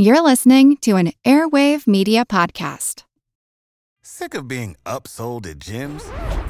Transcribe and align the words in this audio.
You're 0.00 0.22
listening 0.22 0.76
to 0.82 0.94
an 0.94 1.10
Airwave 1.24 1.88
Media 1.88 2.24
Podcast. 2.24 3.02
Sick 4.00 4.32
of 4.32 4.46
being 4.46 4.76
upsold 4.86 5.44
at 5.44 5.58
gyms? 5.58 6.04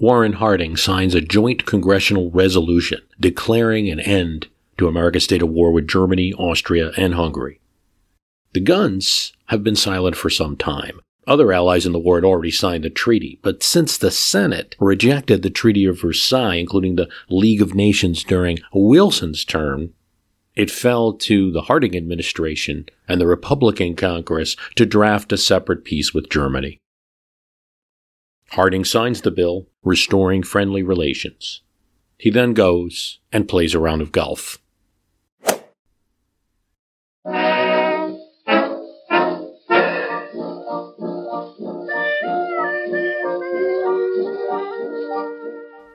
Warren 0.00 0.32
Harding, 0.32 0.78
signs 0.78 1.14
a 1.14 1.20
joint 1.20 1.66
congressional 1.66 2.30
resolution 2.30 3.00
declaring 3.20 3.90
an 3.90 4.00
end 4.00 4.48
to 4.78 4.88
America's 4.88 5.24
state 5.24 5.42
of 5.42 5.50
war 5.50 5.70
with 5.72 5.86
Germany, 5.86 6.32
Austria, 6.32 6.92
and 6.96 7.12
Hungary. 7.12 7.60
The 8.54 8.60
guns 8.60 9.34
have 9.48 9.62
been 9.62 9.76
silent 9.76 10.16
for 10.16 10.30
some 10.30 10.56
time. 10.56 11.00
Other 11.26 11.52
allies 11.52 11.84
in 11.84 11.92
the 11.92 11.98
war 11.98 12.16
had 12.16 12.24
already 12.24 12.50
signed 12.50 12.84
the 12.84 12.90
treaty, 12.90 13.38
but 13.42 13.62
since 13.62 13.98
the 13.98 14.10
Senate 14.10 14.74
rejected 14.80 15.42
the 15.42 15.50
Treaty 15.50 15.84
of 15.84 16.00
Versailles, 16.00 16.54
including 16.54 16.96
the 16.96 17.10
League 17.28 17.60
of 17.60 17.74
Nations 17.74 18.24
during 18.24 18.58
Wilson's 18.72 19.44
term, 19.44 19.92
it 20.56 20.70
fell 20.70 21.12
to 21.12 21.52
the 21.52 21.62
Harding 21.62 21.94
administration 21.94 22.86
and 23.06 23.20
the 23.20 23.26
Republican 23.26 23.96
Congress 23.96 24.56
to 24.76 24.86
draft 24.86 25.30
a 25.30 25.36
separate 25.36 25.84
peace 25.84 26.14
with 26.14 26.30
Germany. 26.30 26.78
Harding 28.52 28.84
signs 28.84 29.20
the 29.20 29.30
bill, 29.30 29.66
restoring 29.82 30.42
friendly 30.42 30.82
relations. 30.82 31.62
He 32.18 32.30
then 32.30 32.52
goes 32.52 33.18
and 33.32 33.48
plays 33.48 33.74
a 33.74 33.78
round 33.78 34.02
of 34.02 34.12
golf. 34.12 34.58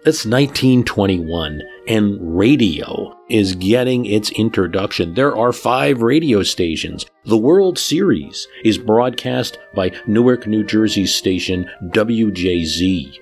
It's 0.08 0.24
1921, 0.24 1.64
and 1.88 2.38
radio 2.38 3.20
is 3.28 3.56
getting 3.56 4.06
its 4.06 4.30
introduction. 4.30 5.16
There 5.16 5.36
are 5.36 5.52
five 5.52 6.04
radio 6.04 6.44
stations. 6.44 7.08
The 7.24 7.38
World 7.38 7.80
Series 7.80 8.48
is 8.64 8.78
broadcast 8.78 9.58
by 9.74 9.94
Newark, 10.06 10.46
New 10.46 10.64
Jersey's 10.64 11.16
station 11.16 11.68
WJZ. 11.86 13.18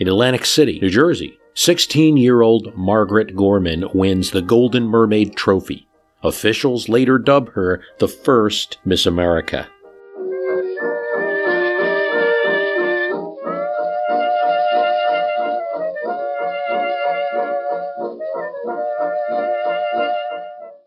In 0.00 0.08
Atlantic 0.08 0.46
City, 0.46 0.78
New 0.80 0.88
Jersey, 0.88 1.38
16 1.52 2.16
year 2.16 2.40
old 2.40 2.74
Margaret 2.74 3.36
Gorman 3.36 3.84
wins 3.92 4.30
the 4.30 4.40
Golden 4.40 4.84
Mermaid 4.84 5.36
Trophy. 5.36 5.86
Officials 6.22 6.88
later 6.88 7.18
dub 7.18 7.52
her 7.52 7.82
the 7.98 8.08
first 8.08 8.78
Miss 8.82 9.04
America. 9.04 9.68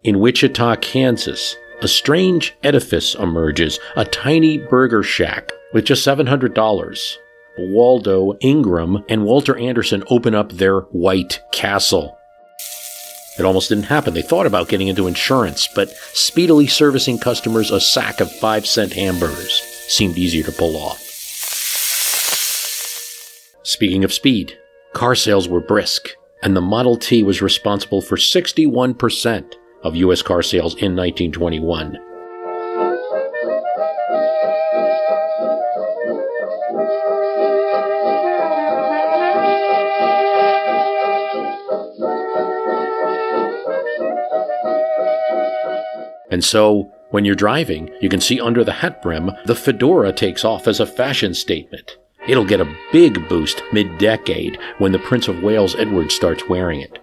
In 0.03 0.19
Wichita, 0.19 0.77
Kansas, 0.77 1.55
a 1.83 1.87
strange 1.87 2.55
edifice 2.63 3.13
emerges, 3.13 3.79
a 3.95 4.05
tiny 4.05 4.57
burger 4.57 5.03
shack 5.03 5.51
with 5.71 5.85
just 5.85 6.03
$700. 6.03 7.17
Waldo 7.57 8.37
Ingram 8.39 9.03
and 9.09 9.25
Walter 9.25 9.57
Anderson 9.57 10.03
open 10.09 10.33
up 10.33 10.51
their 10.51 10.81
White 10.81 11.41
Castle. 11.51 12.17
It 13.37 13.45
almost 13.45 13.69
didn't 13.69 13.85
happen. 13.85 14.13
They 14.13 14.21
thought 14.21 14.45
about 14.45 14.67
getting 14.67 14.87
into 14.87 15.07
insurance, 15.07 15.67
but 15.73 15.89
speedily 16.13 16.67
servicing 16.67 17.17
customers 17.17 17.71
a 17.71 17.81
sack 17.81 18.19
of 18.21 18.31
five 18.31 18.65
cent 18.65 18.93
hamburgers 18.93 19.61
seemed 19.87 20.17
easier 20.17 20.43
to 20.43 20.51
pull 20.51 20.77
off. 20.77 20.99
Speaking 23.63 24.03
of 24.03 24.13
speed, 24.13 24.57
car 24.93 25.15
sales 25.15 25.47
were 25.47 25.61
brisk, 25.61 26.09
and 26.43 26.55
the 26.55 26.61
Model 26.61 26.95
T 26.95 27.23
was 27.23 27.41
responsible 27.41 28.01
for 28.01 28.17
61% 28.17 29.53
of 29.83 29.95
U.S. 29.95 30.21
car 30.21 30.43
sales 30.43 30.73
in 30.75 30.95
1921. 30.95 31.97
And 46.43 46.49
so, 46.49 46.91
when 47.11 47.23
you're 47.23 47.35
driving, 47.35 47.89
you 48.01 48.09
can 48.09 48.19
see 48.19 48.37
under 48.37 48.65
the 48.65 48.73
hat 48.73 49.01
brim, 49.01 49.31
the 49.45 49.55
fedora 49.55 50.11
takes 50.11 50.43
off 50.43 50.67
as 50.67 50.81
a 50.81 50.85
fashion 50.85 51.33
statement. 51.33 51.95
It'll 52.27 52.43
get 52.43 52.59
a 52.59 52.75
big 52.91 53.29
boost 53.29 53.63
mid 53.71 53.97
decade 53.97 54.59
when 54.77 54.91
the 54.91 54.99
Prince 54.99 55.29
of 55.29 55.41
Wales 55.41 55.73
Edward 55.75 56.11
starts 56.11 56.49
wearing 56.49 56.81
it. 56.81 56.99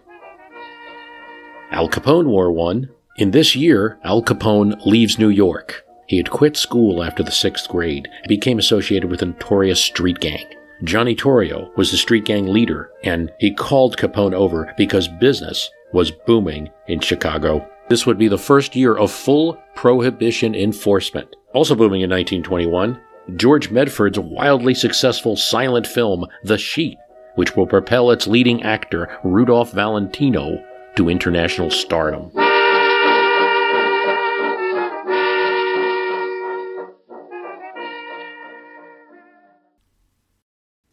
Al 1.71 1.89
Capone 1.89 2.27
wore 2.27 2.53
one. 2.53 2.91
In 3.17 3.31
this 3.31 3.57
year, 3.57 3.99
Al 4.05 4.23
Capone 4.23 4.79
leaves 4.85 5.19
New 5.19 5.31
York. 5.31 5.87
He 6.07 6.19
had 6.19 6.29
quit 6.29 6.59
school 6.59 7.03
after 7.03 7.23
the 7.23 7.31
sixth 7.31 7.67
grade 7.67 8.11
and 8.19 8.29
became 8.29 8.59
associated 8.59 9.11
with 9.11 9.23
a 9.23 9.27
notorious 9.27 9.83
street 9.83 10.21
gang. 10.21 10.45
Johnny 10.85 11.17
Torrio 11.17 11.75
was 11.79 11.91
the 11.91 11.97
street 11.97 12.27
gang 12.27 12.47
leader, 12.47 12.91
and 13.05 13.33
he 13.39 13.55
called 13.55 13.97
Capone 13.97 14.35
over 14.35 14.75
because 14.77 15.09
business 15.09 15.71
was 15.95 16.11
booming 16.11 16.69
in 16.89 17.01
Chicago. 17.01 17.67
This 17.91 18.07
would 18.07 18.19
be 18.19 18.29
the 18.29 18.39
first 18.39 18.77
year 18.77 18.97
of 18.97 19.11
full 19.11 19.61
prohibition 19.75 20.55
enforcement. 20.55 21.35
Also 21.53 21.75
booming 21.75 22.03
in 22.03 22.11
1921, 22.11 23.01
George 23.35 23.73
Melford's 23.73 24.17
wildly 24.17 24.75
successful 24.75 25.35
silent 25.35 25.89
film, 25.89 26.25
The 26.45 26.57
Sheik, 26.57 26.99
which 27.35 27.57
will 27.57 27.67
propel 27.67 28.13
its 28.13 28.29
leading 28.29 28.63
actor, 28.63 29.19
Rudolph 29.25 29.73
Valentino, 29.73 30.65
to 30.95 31.09
international 31.09 31.73
stardom. 31.73 32.31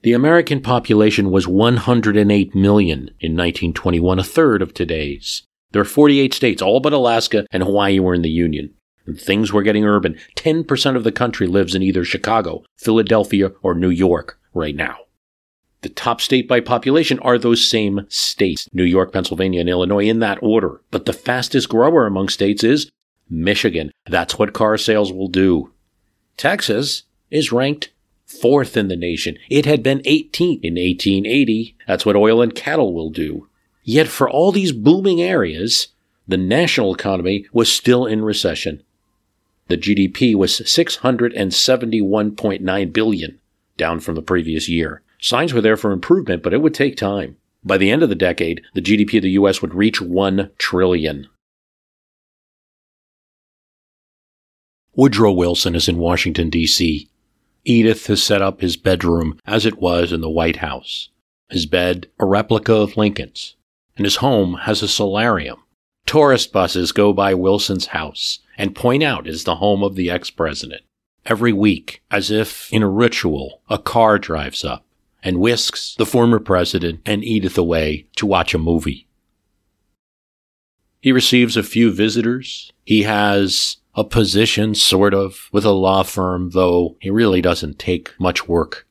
The 0.02 0.14
American 0.14 0.62
population 0.62 1.30
was 1.30 1.48
108 1.48 2.56
million 2.56 2.98
in 3.20 3.36
1921, 3.36 4.18
a 4.18 4.24
third 4.24 4.64
of 4.64 4.74
today's. 4.74 5.44
There 5.78 5.84
are 5.84 5.86
48 5.86 6.34
states, 6.34 6.60
all 6.60 6.80
but 6.80 6.92
Alaska 6.92 7.46
and 7.52 7.62
Hawaii 7.62 8.00
were 8.00 8.16
in 8.16 8.24
the 8.24 8.32
Union. 8.32 8.74
And 9.06 9.22
things 9.22 9.54
were 9.54 9.62
getting 9.62 9.86
urban. 9.86 10.18
10% 10.36 10.96
of 10.96 11.04
the 11.04 11.12
country 11.12 11.46
lives 11.46 11.76
in 11.76 11.84
either 11.84 12.04
Chicago, 12.04 12.64
Philadelphia, 12.78 13.52
or 13.62 13.76
New 13.76 13.92
York 13.92 14.40
right 14.56 14.76
now. 14.76 14.98
The 15.82 15.90
top 15.90 16.20
state 16.20 16.48
by 16.48 16.62
population 16.62 17.20
are 17.20 17.38
those 17.38 17.70
same 17.70 18.08
states 18.10 18.68
New 18.74 18.86
York, 18.86 19.14
Pennsylvania, 19.14 19.60
and 19.60 19.70
Illinois 19.70 20.08
in 20.08 20.18
that 20.18 20.40
order. 20.42 20.82
But 20.90 21.06
the 21.06 21.14
fastest 21.14 21.70
grower 21.70 22.08
among 22.08 22.30
states 22.30 22.64
is 22.64 22.90
Michigan. 23.30 23.92
That's 24.08 24.40
what 24.40 24.54
car 24.54 24.80
sales 24.80 25.14
will 25.14 25.28
do. 25.28 25.74
Texas 26.38 27.04
is 27.30 27.52
ranked 27.52 27.92
fourth 28.26 28.78
in 28.78 28.88
the 28.88 28.96
nation. 28.96 29.38
It 29.48 29.68
had 29.68 29.84
been 29.84 30.00
18th 30.00 30.64
in 30.64 30.74
1880. 30.74 31.78
That's 31.88 32.04
what 32.04 32.16
oil 32.16 32.42
and 32.42 32.56
cattle 32.56 32.96
will 32.96 33.12
do. 33.12 33.48
Yet 33.90 34.10
for 34.10 34.30
all 34.30 34.52
these 34.52 34.74
booming 34.74 35.22
areas, 35.22 35.88
the 36.28 36.36
national 36.36 36.94
economy 36.94 37.46
was 37.54 37.72
still 37.72 38.06
in 38.06 38.22
recession. 38.22 38.84
The 39.70 39.78
GDP 39.78 40.36
was 40.36 40.60
671.9 40.60 42.94
billion, 42.94 43.40
down 43.78 44.02
from 44.02 44.16
the 44.16 44.22
previous 44.22 44.68
year. 44.68 45.04
Signs 45.22 45.54
were 45.54 45.62
there 45.62 45.78
for 45.78 45.94
improvement, 45.94 46.44
but 46.44 46.54
it 46.54 46.62
would 46.62 46.74
take 46.74 46.98
time. 46.98 47.38
By 47.64 47.78
the 47.78 47.90
end 47.90 48.04
of 48.04 48.10
the 48.10 48.16
decade, 48.16 48.62
the 48.74 48.82
GDP 48.82 49.20
of 49.20 49.24
the 49.24 49.32
US 49.32 49.62
would 49.62 49.74
reach 49.74 50.02
1 50.02 50.52
trillion. 50.58 51.30
Woodrow 54.96 55.32
Wilson 55.32 55.76
is 55.76 55.88
in 55.88 55.98
Washington, 55.98 56.50
D.C. 56.50 57.08
Edith 57.64 58.08
has 58.08 58.22
set 58.22 58.42
up 58.42 58.60
his 58.60 58.76
bedroom 58.76 59.40
as 59.46 59.66
it 59.66 59.80
was 59.80 60.12
in 60.12 60.20
the 60.20 60.30
White 60.30 60.58
House. 60.58 61.08
His 61.50 61.66
bed, 61.66 62.08
a 62.20 62.26
replica 62.26 62.74
of 62.74 62.98
Lincoln's, 62.98 63.56
and 63.98 64.06
his 64.06 64.18
home 64.18 64.54
has 64.62 64.82
a 64.82 64.88
solarium. 64.88 65.58
Tourist 66.06 66.54
buses 66.54 66.94
go 66.94 67.12
by 67.12 67.34
Wilson's 67.34 67.88
house 67.88 68.40
and 68.58 68.74
point 68.76 69.04
out 69.04 69.28
is 69.28 69.44
the 69.44 69.56
home 69.56 69.84
of 69.84 69.96
the 69.96 70.10
ex-president. 70.10 70.82
Every 71.26 71.52
week, 71.52 72.02
as 72.10 72.32
if 72.32 72.72
in 72.72 72.82
a 72.82 72.90
ritual, 72.90 73.62
a 73.70 73.78
car 73.78 74.18
drives 74.18 74.64
up 74.64 74.86
and 75.22 75.42
whisks 75.42 75.96
the 75.98 76.06
former 76.06 76.40
president 76.40 77.02
and 77.06 77.24
Edith 77.24 77.58
away 77.58 78.08
to 78.16 78.26
watch 78.26 78.54
a 78.54 78.58
movie. 78.58 79.08
He 81.02 81.12
receives 81.12 81.58
a 81.58 81.64
few 81.64 81.92
visitors. 81.92 82.72
He 82.86 83.04
has 83.04 83.78
a 83.94 84.04
position, 84.04 84.76
sort 84.76 85.14
of, 85.14 85.50
with 85.52 85.66
a 85.66 85.72
law 85.72 86.04
firm, 86.04 86.52
though 86.52 86.96
he 87.02 87.10
really 87.10 87.42
doesn't 87.42 87.80
take 87.80 88.14
much 88.20 88.48
work. 88.48 88.87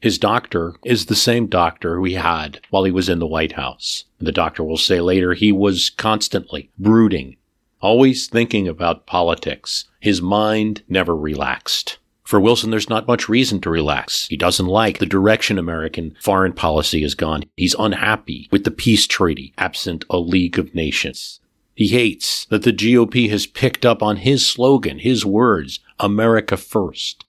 His 0.00 0.18
doctor 0.18 0.74
is 0.84 1.06
the 1.06 1.16
same 1.16 1.48
doctor 1.48 2.00
he 2.04 2.14
had 2.14 2.60
while 2.70 2.84
he 2.84 2.92
was 2.92 3.08
in 3.08 3.18
the 3.18 3.26
White 3.26 3.52
House. 3.52 4.04
The 4.20 4.30
doctor 4.30 4.62
will 4.62 4.76
say 4.76 5.00
later 5.00 5.34
he 5.34 5.50
was 5.50 5.90
constantly 5.90 6.70
brooding, 6.78 7.36
always 7.80 8.28
thinking 8.28 8.68
about 8.68 9.06
politics. 9.06 9.86
His 9.98 10.22
mind 10.22 10.82
never 10.88 11.16
relaxed. 11.16 11.98
For 12.22 12.38
Wilson, 12.38 12.70
there's 12.70 12.90
not 12.90 13.08
much 13.08 13.28
reason 13.28 13.60
to 13.62 13.70
relax. 13.70 14.28
He 14.28 14.36
doesn't 14.36 14.66
like 14.66 14.98
the 14.98 15.06
direction 15.06 15.58
American 15.58 16.14
foreign 16.20 16.52
policy 16.52 17.02
has 17.02 17.14
gone. 17.14 17.44
He's 17.56 17.74
unhappy 17.78 18.48
with 18.52 18.64
the 18.64 18.70
peace 18.70 19.06
treaty 19.06 19.52
absent 19.58 20.04
a 20.10 20.18
League 20.18 20.58
of 20.58 20.74
Nations. 20.74 21.40
He 21.74 21.88
hates 21.88 22.44
that 22.50 22.64
the 22.64 22.72
GOP 22.72 23.30
has 23.30 23.46
picked 23.46 23.86
up 23.86 24.02
on 24.02 24.18
his 24.18 24.46
slogan, 24.46 24.98
his 24.98 25.24
words, 25.24 25.80
America 25.98 26.56
first, 26.56 27.24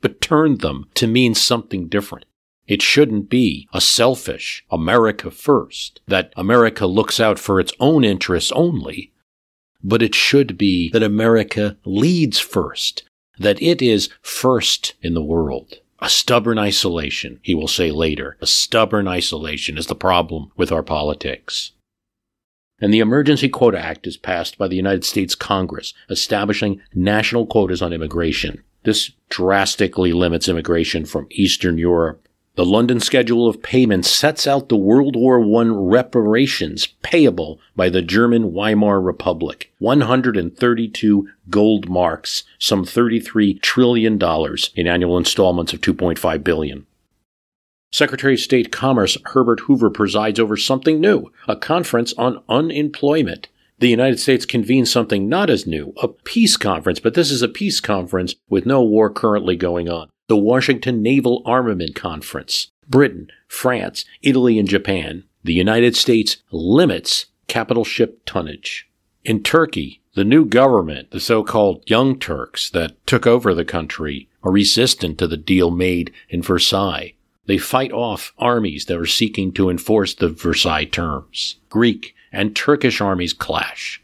but 0.00 0.20
turned 0.20 0.60
them 0.60 0.86
to 0.94 1.06
mean 1.06 1.34
something 1.34 1.88
different. 1.88 2.24
It 2.66 2.82
shouldn't 2.82 3.28
be 3.28 3.68
a 3.72 3.80
selfish 3.80 4.64
America 4.70 5.30
first, 5.30 6.00
that 6.06 6.32
America 6.36 6.86
looks 6.86 7.18
out 7.18 7.38
for 7.38 7.58
its 7.58 7.72
own 7.80 8.04
interests 8.04 8.52
only, 8.52 9.12
but 9.82 10.02
it 10.02 10.14
should 10.14 10.56
be 10.56 10.90
that 10.90 11.02
America 11.02 11.76
leads 11.84 12.38
first, 12.38 13.02
that 13.38 13.60
it 13.60 13.82
is 13.82 14.08
first 14.22 14.94
in 15.02 15.14
the 15.14 15.22
world. 15.22 15.78
A 15.98 16.08
stubborn 16.08 16.58
isolation, 16.58 17.40
he 17.42 17.54
will 17.54 17.68
say 17.68 17.90
later. 17.90 18.36
A 18.40 18.46
stubborn 18.46 19.06
isolation 19.06 19.76
is 19.76 19.86
the 19.86 19.94
problem 19.94 20.50
with 20.56 20.72
our 20.72 20.82
politics. 20.82 21.72
And 22.80 22.94
the 22.94 23.00
Emergency 23.00 23.50
Quota 23.50 23.78
Act 23.78 24.06
is 24.06 24.16
passed 24.16 24.56
by 24.56 24.66
the 24.66 24.76
United 24.76 25.04
States 25.04 25.34
Congress, 25.34 25.92
establishing 26.08 26.80
national 26.94 27.46
quotas 27.46 27.82
on 27.82 27.92
immigration. 27.92 28.64
This 28.82 29.10
drastically 29.28 30.12
limits 30.12 30.48
immigration 30.48 31.04
from 31.04 31.28
Eastern 31.30 31.78
Europe 31.78 32.26
the 32.60 32.66
London 32.66 33.00
Schedule 33.00 33.48
of 33.48 33.62
Payments 33.62 34.10
sets 34.10 34.46
out 34.46 34.68
the 34.68 34.76
World 34.76 35.16
War 35.16 35.40
I 35.40 35.68
reparations 35.68 36.88
payable 37.00 37.58
by 37.74 37.88
the 37.88 38.02
German 38.02 38.52
Weimar 38.52 39.00
Republic. 39.00 39.72
132 39.78 41.28
gold 41.48 41.88
marks, 41.88 42.42
some 42.58 42.84
$33 42.84 43.62
trillion 43.62 44.20
in 44.74 44.86
annual 44.86 45.16
installments 45.16 45.72
of 45.72 45.80
2.5 45.80 46.44
billion. 46.44 46.86
Secretary 47.92 48.34
of 48.34 48.40
State 48.40 48.70
Commerce 48.70 49.16
Herbert 49.26 49.60
Hoover 49.60 49.88
presides 49.88 50.38
over 50.38 50.58
something 50.58 51.00
new, 51.00 51.32
a 51.48 51.56
conference 51.56 52.12
on 52.18 52.42
unemployment. 52.48 53.48
The 53.80 53.88
United 53.88 54.20
States 54.20 54.44
convenes 54.44 54.92
something 54.92 55.26
not 55.26 55.48
as 55.48 55.66
new, 55.66 55.94
a 56.02 56.08
peace 56.08 56.58
conference, 56.58 57.00
but 57.00 57.14
this 57.14 57.30
is 57.30 57.40
a 57.40 57.48
peace 57.48 57.80
conference 57.80 58.34
with 58.50 58.66
no 58.66 58.82
war 58.82 59.08
currently 59.10 59.56
going 59.56 59.88
on 59.88 60.10
the 60.28 60.36
Washington 60.36 61.02
Naval 61.02 61.42
Armament 61.44 61.96
Conference, 61.96 62.70
Britain, 62.86 63.28
France, 63.48 64.04
Italy, 64.22 64.60
and 64.60 64.68
Japan, 64.68 65.24
the 65.42 65.54
United 65.54 65.96
States 65.96 66.36
limits 66.52 67.26
capital 67.48 67.84
ship 67.84 68.22
tonnage. 68.26 68.88
In 69.24 69.42
Turkey, 69.42 70.02
the 70.14 70.24
new 70.24 70.44
government, 70.44 71.10
the 71.10 71.18
so-called 71.18 71.82
Young 71.90 72.16
Turks 72.18 72.70
that 72.70 73.04
took 73.06 73.26
over 73.26 73.54
the 73.54 73.64
country, 73.64 74.28
are 74.44 74.52
resistant 74.52 75.18
to 75.18 75.26
the 75.26 75.36
deal 75.36 75.70
made 75.70 76.12
in 76.28 76.42
Versailles. 76.42 77.14
They 77.46 77.58
fight 77.58 77.90
off 77.90 78.32
armies 78.38 78.84
that 78.84 78.98
are 78.98 79.06
seeking 79.06 79.52
to 79.54 79.70
enforce 79.70 80.14
the 80.14 80.28
Versailles 80.28 80.84
terms. 80.84 81.56
Greek 81.70 82.14
and 82.32 82.54
Turkish 82.54 83.00
armies 83.00 83.32
clash. 83.32 84.02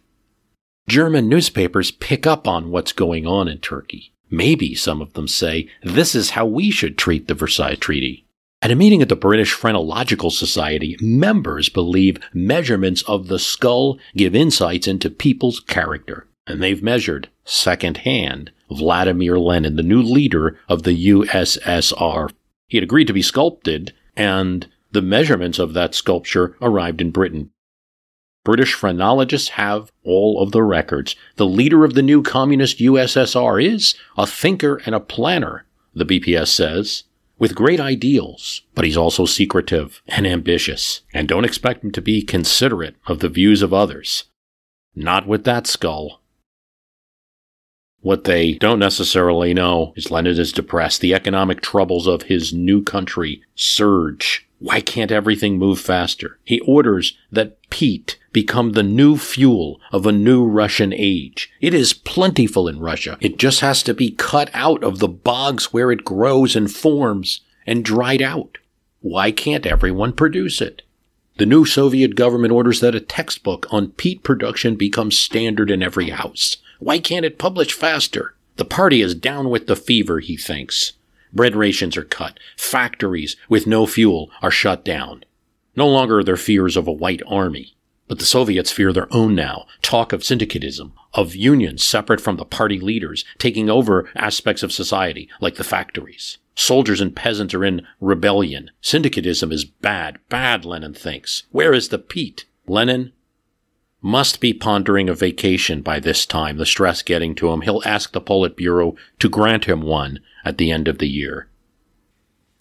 German 0.88 1.28
newspapers 1.28 1.90
pick 1.90 2.26
up 2.26 2.46
on 2.46 2.70
what's 2.70 2.92
going 2.92 3.26
on 3.26 3.48
in 3.48 3.58
Turkey. 3.58 4.12
Maybe, 4.30 4.74
some 4.74 5.00
of 5.00 5.12
them 5.14 5.28
say, 5.28 5.68
this 5.82 6.14
is 6.14 6.30
how 6.30 6.46
we 6.46 6.70
should 6.70 6.98
treat 6.98 7.28
the 7.28 7.34
Versailles 7.34 7.76
Treaty. 7.76 8.24
At 8.62 8.70
a 8.70 8.76
meeting 8.76 9.02
at 9.02 9.08
the 9.08 9.16
British 9.16 9.52
Phrenological 9.52 10.30
Society, 10.30 10.96
members 11.00 11.68
believe 11.68 12.18
measurements 12.32 13.02
of 13.02 13.28
the 13.28 13.38
skull 13.38 13.98
give 14.16 14.34
insights 14.34 14.88
into 14.88 15.10
people's 15.10 15.60
character. 15.60 16.26
And 16.46 16.62
they've 16.62 16.82
measured, 16.82 17.28
secondhand, 17.44 18.50
Vladimir 18.70 19.38
Lenin, 19.38 19.76
the 19.76 19.82
new 19.82 20.00
leader 20.02 20.58
of 20.68 20.84
the 20.84 21.08
USSR. 21.08 22.32
He 22.68 22.76
had 22.76 22.84
agreed 22.84 23.06
to 23.06 23.12
be 23.12 23.22
sculpted, 23.22 23.92
and 24.16 24.66
the 24.90 25.02
measurements 25.02 25.58
of 25.58 25.74
that 25.74 25.94
sculpture 25.94 26.56
arrived 26.60 27.00
in 27.00 27.10
Britain. 27.10 27.50
British 28.46 28.74
phrenologists 28.74 29.48
have 29.48 29.90
all 30.04 30.40
of 30.40 30.52
the 30.52 30.62
records. 30.62 31.16
The 31.34 31.44
leader 31.44 31.84
of 31.84 31.94
the 31.94 32.02
new 32.02 32.22
communist 32.22 32.78
USSR 32.78 33.60
is 33.60 33.96
a 34.16 34.24
thinker 34.24 34.80
and 34.86 34.94
a 34.94 35.00
planner, 35.00 35.66
the 35.92 36.04
BPS 36.04 36.46
says, 36.46 37.02
with 37.40 37.56
great 37.56 37.80
ideals, 37.80 38.62
but 38.76 38.84
he's 38.84 38.96
also 38.96 39.26
secretive 39.26 40.00
and 40.06 40.28
ambitious, 40.28 41.00
and 41.12 41.26
don't 41.26 41.44
expect 41.44 41.82
him 41.82 41.90
to 41.90 42.00
be 42.00 42.22
considerate 42.22 42.94
of 43.08 43.18
the 43.18 43.28
views 43.28 43.62
of 43.62 43.74
others. 43.74 44.26
Not 44.94 45.26
with 45.26 45.42
that 45.42 45.66
skull. 45.66 46.20
What 48.00 48.22
they 48.22 48.52
don't 48.52 48.78
necessarily 48.78 49.54
know 49.54 49.92
is 49.96 50.12
Lenin 50.12 50.38
is 50.38 50.52
depressed. 50.52 51.00
The 51.00 51.14
economic 51.14 51.62
troubles 51.62 52.06
of 52.06 52.22
his 52.22 52.52
new 52.52 52.80
country 52.80 53.42
surge. 53.56 54.48
Why 54.60 54.80
can't 54.80 55.10
everything 55.10 55.58
move 55.58 55.80
faster? 55.80 56.38
He 56.44 56.60
orders 56.60 57.18
that 57.32 57.58
peat 57.68 58.18
become 58.36 58.72
the 58.72 58.82
new 58.82 59.16
fuel 59.16 59.80
of 59.92 60.04
a 60.04 60.12
new 60.12 60.44
Russian 60.44 60.92
age. 60.92 61.50
It 61.62 61.72
is 61.72 61.94
plentiful 61.94 62.68
in 62.68 62.80
Russia. 62.80 63.16
It 63.18 63.38
just 63.38 63.60
has 63.60 63.82
to 63.84 63.94
be 63.94 64.10
cut 64.10 64.50
out 64.52 64.84
of 64.84 64.98
the 64.98 65.08
bogs 65.08 65.72
where 65.72 65.90
it 65.90 66.04
grows 66.04 66.54
and 66.54 66.70
forms 66.70 67.40
and 67.66 67.82
dried 67.82 68.20
out. 68.20 68.58
Why 69.00 69.30
can't 69.30 69.64
everyone 69.64 70.12
produce 70.12 70.60
it? 70.60 70.82
The 71.38 71.46
new 71.46 71.64
Soviet 71.64 72.14
government 72.14 72.52
orders 72.52 72.80
that 72.80 72.94
a 72.94 73.00
textbook 73.00 73.66
on 73.70 73.92
peat 73.92 74.22
production 74.22 74.76
becomes 74.76 75.18
standard 75.18 75.70
in 75.70 75.82
every 75.82 76.10
house. 76.10 76.58
Why 76.78 76.98
can't 76.98 77.24
it 77.24 77.38
publish 77.38 77.72
faster? 77.72 78.34
The 78.56 78.66
party 78.66 79.00
is 79.00 79.14
down 79.14 79.48
with 79.48 79.66
the 79.66 79.76
fever, 79.76 80.20
he 80.20 80.36
thinks. 80.36 80.92
Bread 81.32 81.56
rations 81.56 81.96
are 81.96 82.04
cut. 82.04 82.38
Factories 82.58 83.34
with 83.48 83.66
no 83.66 83.86
fuel 83.86 84.30
are 84.42 84.50
shut 84.50 84.84
down. 84.84 85.24
No 85.74 85.88
longer 85.88 86.18
are 86.18 86.24
there 86.24 86.36
fears 86.36 86.76
of 86.76 86.86
a 86.86 86.92
white 86.92 87.22
army. 87.26 87.75
But 88.08 88.18
the 88.18 88.24
Soviets 88.24 88.70
fear 88.70 88.92
their 88.92 89.12
own 89.12 89.34
now. 89.34 89.66
Talk 89.82 90.12
of 90.12 90.22
syndicalism, 90.22 90.92
of 91.14 91.34
unions 91.34 91.84
separate 91.84 92.20
from 92.20 92.36
the 92.36 92.44
party 92.44 92.78
leaders, 92.78 93.24
taking 93.38 93.68
over 93.68 94.08
aspects 94.14 94.62
of 94.62 94.72
society, 94.72 95.28
like 95.40 95.56
the 95.56 95.64
factories. 95.64 96.38
Soldiers 96.54 97.00
and 97.00 97.14
peasants 97.14 97.52
are 97.52 97.64
in 97.64 97.86
rebellion. 98.00 98.70
Syndicalism 98.80 99.52
is 99.52 99.64
bad, 99.64 100.18
bad, 100.28 100.64
Lenin 100.64 100.94
thinks. 100.94 101.42
Where 101.50 101.74
is 101.74 101.88
the 101.88 101.98
peat? 101.98 102.46
Lenin 102.66 103.12
must 104.00 104.40
be 104.40 104.54
pondering 104.54 105.08
a 105.08 105.14
vacation 105.14 105.82
by 105.82 105.98
this 105.98 106.24
time, 106.24 106.58
the 106.58 106.66
stress 106.66 107.02
getting 107.02 107.34
to 107.34 107.48
him. 107.48 107.62
He'll 107.62 107.82
ask 107.84 108.12
the 108.12 108.20
Politburo 108.20 108.96
to 109.18 109.28
grant 109.28 109.64
him 109.64 109.82
one 109.82 110.20
at 110.44 110.58
the 110.58 110.70
end 110.70 110.86
of 110.86 110.98
the 110.98 111.08
year. 111.08 111.48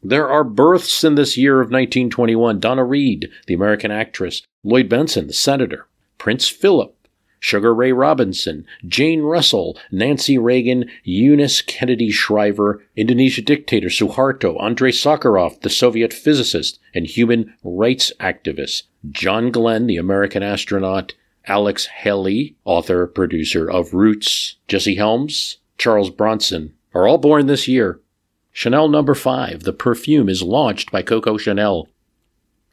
There 0.08 0.30
are 0.30 0.44
births 0.44 1.04
in 1.04 1.16
this 1.16 1.36
year 1.36 1.56
of 1.62 1.72
1921 1.72 2.60
Donna 2.60 2.86
Reed, 2.86 3.28
the 3.48 3.56
American 3.56 3.90
actress, 3.90 4.44
Lloyd 4.64 4.88
Bentsen, 4.88 5.26
the 5.26 5.34
senator, 5.34 5.88
Prince 6.20 6.48
Philip, 6.48 6.96
Sugar 7.40 7.74
Ray 7.74 7.92
Robinson, 7.92 8.68
Jane 8.88 9.22
Russell, 9.22 9.80
Nancy 9.92 10.38
Reagan, 10.38 10.92
Eunice 11.04 11.64
Kennedy 11.64 12.12
Shriver, 12.12 12.84
Indonesia 12.96 13.42
dictator 13.42 13.88
Suharto, 13.88 14.62
Andrei 14.62 14.92
Sakharov, 14.92 15.62
the 15.62 15.72
Soviet 15.72 16.14
physicist 16.14 16.80
and 16.94 17.08
human 17.08 17.56
rights 17.64 18.12
activist, 18.20 18.84
John 19.10 19.50
Glenn, 19.50 19.88
the 19.88 19.98
American 19.98 20.44
astronaut, 20.44 21.16
Alex 21.48 21.88
Haley, 21.88 22.56
author, 22.64 23.08
producer 23.08 23.68
of 23.68 23.96
Roots, 23.96 24.58
Jesse 24.68 24.98
Helms, 24.98 25.58
Charles 25.80 26.12
Bronson, 26.12 26.76
are 26.94 27.08
all 27.08 27.18
born 27.18 27.48
this 27.48 27.68
year. 27.68 28.02
Chanel 28.56 28.88
number 28.88 29.12
no. 29.12 29.20
5, 29.20 29.64
the 29.64 29.74
perfume, 29.74 30.30
is 30.30 30.42
launched 30.42 30.90
by 30.90 31.02
Coco 31.02 31.36
Chanel. 31.36 31.90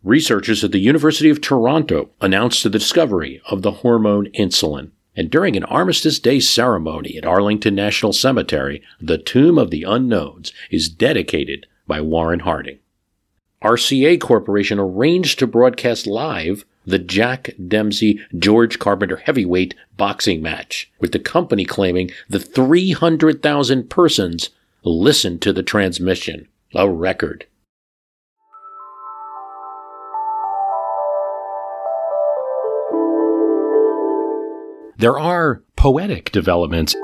Researchers 0.05 0.63
at 0.63 0.71
the 0.71 0.79
University 0.79 1.29
of 1.29 1.41
Toronto 1.41 2.11
announced 2.21 2.63
the 2.63 2.71
discovery 2.71 3.43
of 3.47 3.63
the 3.63 3.73
hormone 3.73 4.27
insulin. 4.27 4.93
And 5.17 5.29
during 5.29 5.57
an 5.57 5.65
Armistice 5.65 6.21
Day 6.21 6.39
ceremony 6.39 7.19
at 7.19 7.27
Arlington 7.27 7.75
National 7.75 8.13
Cemetery, 8.13 8.81
the 9.01 9.19
Tomb 9.19 9.59
of 9.59 9.73
the 9.73 9.83
Unknowns 9.83 10.53
is 10.71 10.89
dedicated 10.89 11.67
by 11.89 12.01
Warren 12.01 12.41
Harding. 12.41 12.79
RCA 13.61 14.21
Corporation 14.21 14.79
arranged 14.79 15.41
to 15.41 15.49
broadcast 15.49 16.07
live 16.07 16.65
the 16.87 17.01
Jack 17.01 17.51
Dempsey 17.67 18.21
George 18.39 18.79
Carpenter 18.79 19.17
heavyweight 19.17 19.75
boxing 19.97 20.43
match, 20.43 20.93
with 21.01 21.11
the 21.11 21.19
company 21.19 21.65
claiming 21.65 22.13
the 22.29 22.39
300,000 22.39 23.91
persons 23.91 24.51
Listen 24.85 25.39
to 25.39 25.53
the 25.53 25.63
transmission, 25.63 26.49
a 26.75 26.91
record. 26.91 27.47
There 34.97 35.17
are 35.17 35.63
poetic 35.77 36.33
developments. 36.33 36.97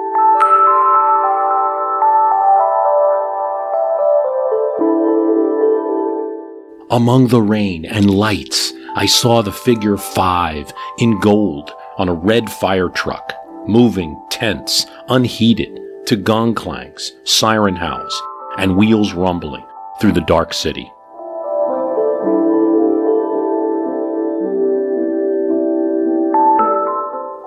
Among 6.91 7.29
the 7.29 7.41
rain 7.41 7.85
and 7.85 8.11
lights, 8.11 8.73
I 8.97 9.07
saw 9.07 9.41
the 9.43 9.53
figure 9.53 9.97
five 9.97 10.73
in 10.99 11.21
gold 11.21 11.71
on 11.97 12.09
a 12.09 12.15
red 12.15 12.51
fire 12.51 12.89
truck, 12.89 13.33
moving, 13.69 14.21
tense, 14.31 14.85
unheeded, 15.09 15.79
to 16.09 16.17
gong 16.17 16.55
clangs, 16.55 17.13
siren 17.25 17.77
howls, 17.77 18.23
and 18.57 18.79
wheels 18.79 19.13
rumbling 19.13 19.63
through 20.01 20.13
the 20.13 20.23
dark 20.23 20.55
city. 20.55 20.91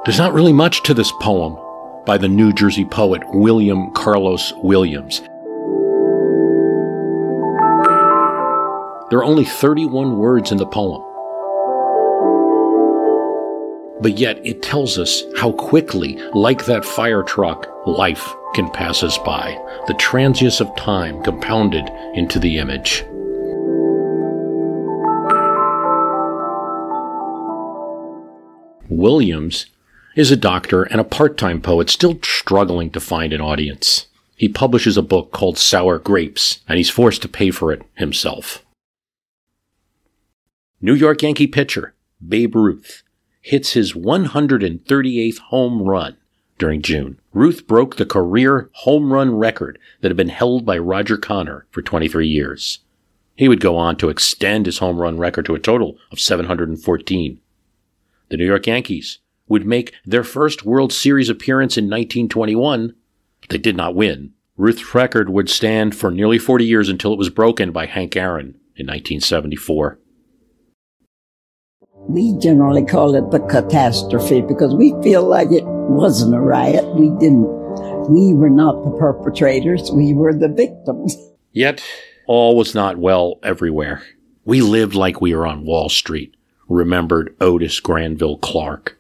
There's 0.06 0.20
not 0.20 0.34
really 0.34 0.54
much 0.54 0.84
to 0.84 0.94
this 0.94 1.12
poem 1.22 1.58
by 2.06 2.20
the 2.20 2.28
New 2.28 2.54
Jersey 2.54 2.86
poet 2.86 3.24
William 3.34 3.90
Carlos 3.94 4.54
Williams. 4.58 5.22
There 9.10 9.18
are 9.18 9.24
only 9.24 9.46
31 9.46 10.20
words 10.20 10.52
in 10.52 10.60
the 10.60 10.68
poem. 10.68 11.11
But 14.02 14.18
yet 14.18 14.44
it 14.46 14.64
tells 14.64 14.98
us 14.98 15.24
how 15.38 15.52
quickly, 15.52 16.18
like 16.34 16.66
that 16.66 16.84
fire 16.84 17.22
truck, 17.22 17.68
life 17.86 18.34
can 18.56 18.70
pass 18.72 19.04
us 19.04 19.18
by, 19.20 19.58
the 19.88 19.94
transience 19.94 20.60
of 20.60 20.76
time 20.76 21.22
compounded 21.24 21.88
into 22.16 22.40
the 22.40 22.58
image. 22.58 23.04
Williams 28.90 29.68
is 30.16 30.32
a 30.32 30.36
doctor 30.36 30.84
and 30.84 31.00
a 31.00 31.06
part 31.06 31.38
time 31.38 31.62
poet 31.62 31.90
still 31.90 32.20
struggling 32.22 32.90
to 32.92 33.00
find 33.00 33.32
an 33.34 33.40
audience. 33.40 34.08
He 34.36 34.50
publishes 34.50 34.98
a 34.98 35.04
book 35.04 35.32
called 35.32 35.58
Sour 35.58 36.00
Grapes, 36.00 36.60
and 36.68 36.78
he's 36.78 36.90
forced 36.90 37.22
to 37.22 37.28
pay 37.30 37.52
for 37.52 37.72
it 37.72 37.84
himself. 37.96 38.66
New 40.82 40.96
York 40.96 41.22
Yankee 41.22 41.48
pitcher 41.48 41.94
Babe 42.28 42.56
Ruth 42.56 43.04
hits 43.42 43.74
his 43.74 43.94
138th 43.94 45.38
home 45.40 45.82
run 45.82 46.18
during 46.58 46.82
June. 46.82 47.20
Ruth 47.34 47.66
broke 47.66 47.96
the 47.96 48.06
career 48.06 48.70
home 48.74 49.12
run 49.12 49.36
record 49.36 49.80
that 50.02 50.10
had 50.10 50.18
been 50.18 50.30
held 50.30 50.66
by 50.66 50.78
Roger 50.78 51.18
Connor 51.18 51.66
for 51.72 51.82
23 51.82 52.28
years. 52.28 52.80
He 53.36 53.48
would 53.48 53.60
go 53.60 53.78
on 53.78 53.96
to 53.98 54.10
extend 54.10 54.68
his 54.68 54.78
home 54.78 54.98
run 54.98 55.18
record 55.18 55.46
to 55.48 55.56
a 55.56 55.60
total 55.60 55.98
of 56.12 56.20
714. 56.20 57.40
The 58.30 58.38
New 58.38 58.46
York 58.46 58.68
Yankees 58.68 59.20
would 59.48 59.66
make 59.66 59.94
their 60.06 60.24
first 60.24 60.64
World 60.64 60.94
Series 60.94 61.30
appearance 61.30 61.78
in 61.78 61.86
1921. 61.86 62.94
But 63.42 63.50
They 63.50 63.58
did 63.58 63.76
not 63.76 63.96
win. 63.96 64.34
Ruth's 64.56 64.94
record 64.94 65.30
would 65.30 65.50
stand 65.50 65.96
for 65.96 66.12
nearly 66.12 66.38
40 66.38 66.64
years 66.64 66.88
until 66.88 67.12
it 67.12 67.18
was 67.18 67.30
broken 67.30 67.72
by 67.72 67.88
Hank 67.88 68.16
Aaron 68.16 68.50
in 68.76 68.86
1974. 68.86 69.98
We 72.08 72.38
generally 72.38 72.86
call 72.86 73.16
it 73.16 73.32
the 73.32 73.40
catastrophe 73.40 74.42
because 74.42 74.76
we 74.76 74.94
feel 75.02 75.24
like 75.24 75.52
it 75.52 75.66
wasn't 75.66 76.36
a 76.36 76.40
riot. 76.40 76.86
We 76.96 77.10
didn't, 77.20 77.48
we 78.10 78.34
were 78.34 78.50
not 78.50 78.84
the 78.84 78.98
perpetrators. 78.98 79.92
We 79.92 80.14
were 80.14 80.34
the 80.34 80.50
victims. 80.50 81.16
Yet, 81.52 81.84
all 82.28 82.56
was 82.56 82.74
not 82.74 82.98
well 82.98 83.40
everywhere. 83.44 84.04
We 84.46 84.62
lived 84.62 84.96
like 84.96 85.22
we 85.22 85.36
were 85.36 85.46
on 85.46 85.66
Wall 85.66 85.90
Street, 85.90 86.36
remembered 86.68 87.36
Otis 87.40 87.80
Granville 87.80 88.38
Clark 88.38 88.98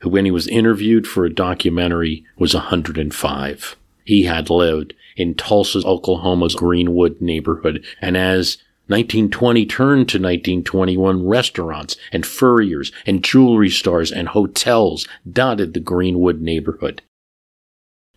who, 0.00 0.10
when 0.10 0.24
he 0.24 0.30
was 0.30 0.48
interviewed 0.48 1.06
for 1.06 1.24
a 1.24 1.32
documentary, 1.32 2.24
was 2.36 2.54
105. 2.54 3.76
He 4.04 4.24
had 4.24 4.50
lived 4.50 4.94
in 5.16 5.34
Tulsa, 5.34 5.82
Oklahoma's 5.84 6.54
Greenwood 6.54 7.20
neighborhood, 7.20 7.84
and 8.00 8.16
as 8.16 8.58
1920 8.88 9.66
turned 9.66 10.08
to 10.08 10.18
1921, 10.18 11.26
restaurants 11.26 11.96
and 12.12 12.24
furriers 12.24 12.92
and 13.04 13.24
jewelry 13.24 13.68
stores 13.68 14.12
and 14.12 14.28
hotels 14.28 15.08
dotted 15.30 15.74
the 15.74 15.80
Greenwood 15.80 16.40
neighborhood. 16.40 17.02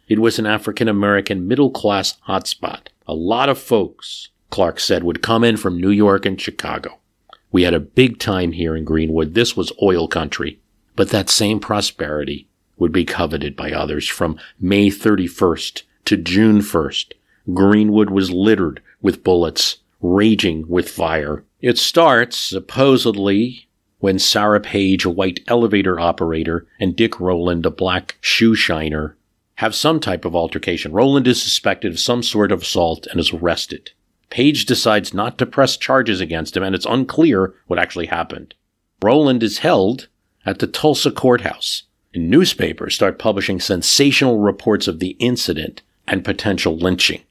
It 0.07 0.19
was 0.19 0.38
an 0.38 0.45
African 0.45 0.88
American 0.88 1.47
middle 1.47 1.71
class 1.71 2.17
hotspot. 2.27 2.88
A 3.07 3.13
lot 3.13 3.49
of 3.49 3.57
folks, 3.57 4.29
Clark 4.51 4.79
said, 4.79 5.03
would 5.03 5.23
come 5.23 5.43
in 5.43 5.57
from 5.57 5.81
New 5.81 5.89
York 5.89 6.25
and 6.25 6.39
Chicago. 6.39 6.99
We 7.51 7.63
had 7.63 7.73
a 7.73 7.79
big 7.79 8.19
time 8.19 8.51
here 8.51 8.75
in 8.75 8.85
Greenwood. 8.85 9.33
This 9.33 9.57
was 9.57 9.71
oil 9.81 10.07
country. 10.07 10.59
But 10.95 11.09
that 11.09 11.29
same 11.29 11.59
prosperity 11.59 12.47
would 12.77 12.91
be 12.91 13.05
coveted 13.05 13.55
by 13.55 13.71
others 13.71 14.07
from 14.07 14.39
May 14.59 14.89
31st 14.89 15.83
to 16.05 16.17
June 16.17 16.59
1st. 16.59 17.13
Greenwood 17.53 18.09
was 18.09 18.31
littered 18.31 18.81
with 19.01 19.23
bullets, 19.23 19.77
raging 20.01 20.68
with 20.68 20.89
fire. 20.89 21.44
It 21.62 21.77
starts, 21.77 22.38
supposedly, 22.38 23.68
when 24.00 24.20
Sarah 24.20 24.62
Page, 24.62 25.06
a 25.06 25.10
white 25.10 25.41
elevator 25.48 26.00
operator, 26.00 26.68
and 26.79 26.96
Dick 26.96 27.20
Rowland, 27.20 27.65
a 27.65 27.72
black 27.72 28.18
shoe 28.22 28.56
shiner, 28.56 29.18
have 29.56 29.75
some 29.75 30.00
type 30.00 30.24
of 30.24 30.36
altercation. 30.36 30.94
Rowland 30.94 31.27
is 31.27 31.41
suspected 31.41 31.91
of 31.91 32.00
some 32.00 32.24
sort 32.24 32.51
of 32.51 32.62
assault 32.62 33.08
and 33.08 33.20
is 33.20 33.34
arrested. 33.34 33.91
Page 34.29 34.65
decides 34.65 35.13
not 35.13 35.38
to 35.38 35.46
press 35.46 35.75
charges 35.75 36.22
against 36.22 36.56
him, 36.56 36.63
and 36.63 36.74
it's 36.74 36.86
unclear 36.86 37.53
what 37.68 37.79
actually 37.79 38.06
happened. 38.06 38.53
Rowland 39.01 39.44
is 39.44 39.60
held 39.60 40.08
at 40.46 40.60
the 40.60 40.68
Tulsa 40.68 41.12
courthouse. 41.12 41.84
And 42.13 42.29
newspapers 42.29 42.96
start 42.96 43.20
publishing 43.20 43.60
sensational 43.60 44.39
reports 44.39 44.88
of 44.88 45.00
the 45.00 45.15
incident 45.20 45.84
and 46.08 46.25
potential 46.25 46.75
lynching. 46.75 47.22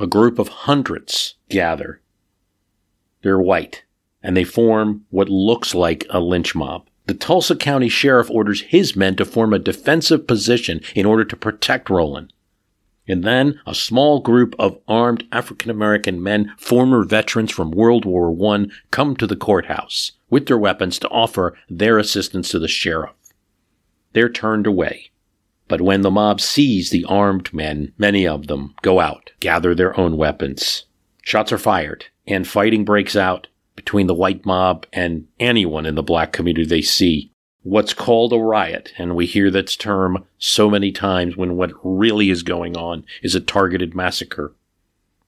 A 0.00 0.06
group 0.06 0.38
of 0.38 0.48
hundreds 0.48 1.34
gather. 1.48 2.00
They're 3.22 3.40
white, 3.40 3.82
and 4.22 4.36
they 4.36 4.44
form 4.44 5.04
what 5.10 5.28
looks 5.28 5.74
like 5.74 6.06
a 6.08 6.20
lynch 6.20 6.54
mob. 6.54 6.86
The 7.06 7.14
Tulsa 7.14 7.56
County 7.56 7.88
Sheriff 7.88 8.30
orders 8.30 8.60
his 8.60 8.94
men 8.94 9.16
to 9.16 9.24
form 9.24 9.52
a 9.52 9.58
defensive 9.58 10.26
position 10.26 10.82
in 10.94 11.04
order 11.04 11.24
to 11.24 11.36
protect 11.36 11.90
Rowland. 11.90 12.32
And 13.08 13.24
then 13.24 13.58
a 13.66 13.74
small 13.74 14.20
group 14.20 14.54
of 14.58 14.78
armed 14.86 15.26
African 15.32 15.70
American 15.70 16.22
men, 16.22 16.54
former 16.58 17.04
veterans 17.04 17.50
from 17.50 17.72
World 17.72 18.04
War 18.04 18.30
I, 18.54 18.66
come 18.92 19.16
to 19.16 19.26
the 19.26 19.34
courthouse 19.34 20.12
with 20.30 20.46
their 20.46 20.58
weapons 20.58 20.98
to 21.00 21.08
offer 21.08 21.56
their 21.68 21.98
assistance 21.98 22.50
to 22.50 22.58
the 22.58 22.68
sheriff. 22.68 23.16
They're 24.12 24.28
turned 24.28 24.66
away. 24.66 25.10
But 25.68 25.82
when 25.82 26.00
the 26.00 26.10
mob 26.10 26.40
sees 26.40 26.90
the 26.90 27.04
armed 27.04 27.52
men, 27.52 27.92
many 27.98 28.26
of 28.26 28.46
them 28.46 28.74
go 28.82 29.00
out, 29.00 29.30
gather 29.38 29.74
their 29.74 29.98
own 30.00 30.16
weapons. 30.16 30.84
Shots 31.22 31.52
are 31.52 31.58
fired, 31.58 32.06
and 32.26 32.48
fighting 32.48 32.84
breaks 32.84 33.14
out 33.14 33.48
between 33.76 34.06
the 34.06 34.14
white 34.14 34.44
mob 34.46 34.86
and 34.92 35.28
anyone 35.38 35.86
in 35.86 35.94
the 35.94 36.02
black 36.02 36.32
community 36.32 36.66
they 36.66 36.82
see. 36.82 37.30
What's 37.62 37.92
called 37.92 38.32
a 38.32 38.38
riot, 38.38 38.92
and 38.96 39.14
we 39.14 39.26
hear 39.26 39.50
that 39.50 39.76
term 39.78 40.24
so 40.38 40.70
many 40.70 40.90
times 40.90 41.36
when 41.36 41.56
what 41.56 41.72
really 41.82 42.30
is 42.30 42.42
going 42.42 42.76
on 42.76 43.04
is 43.22 43.34
a 43.34 43.40
targeted 43.40 43.94
massacre, 43.94 44.54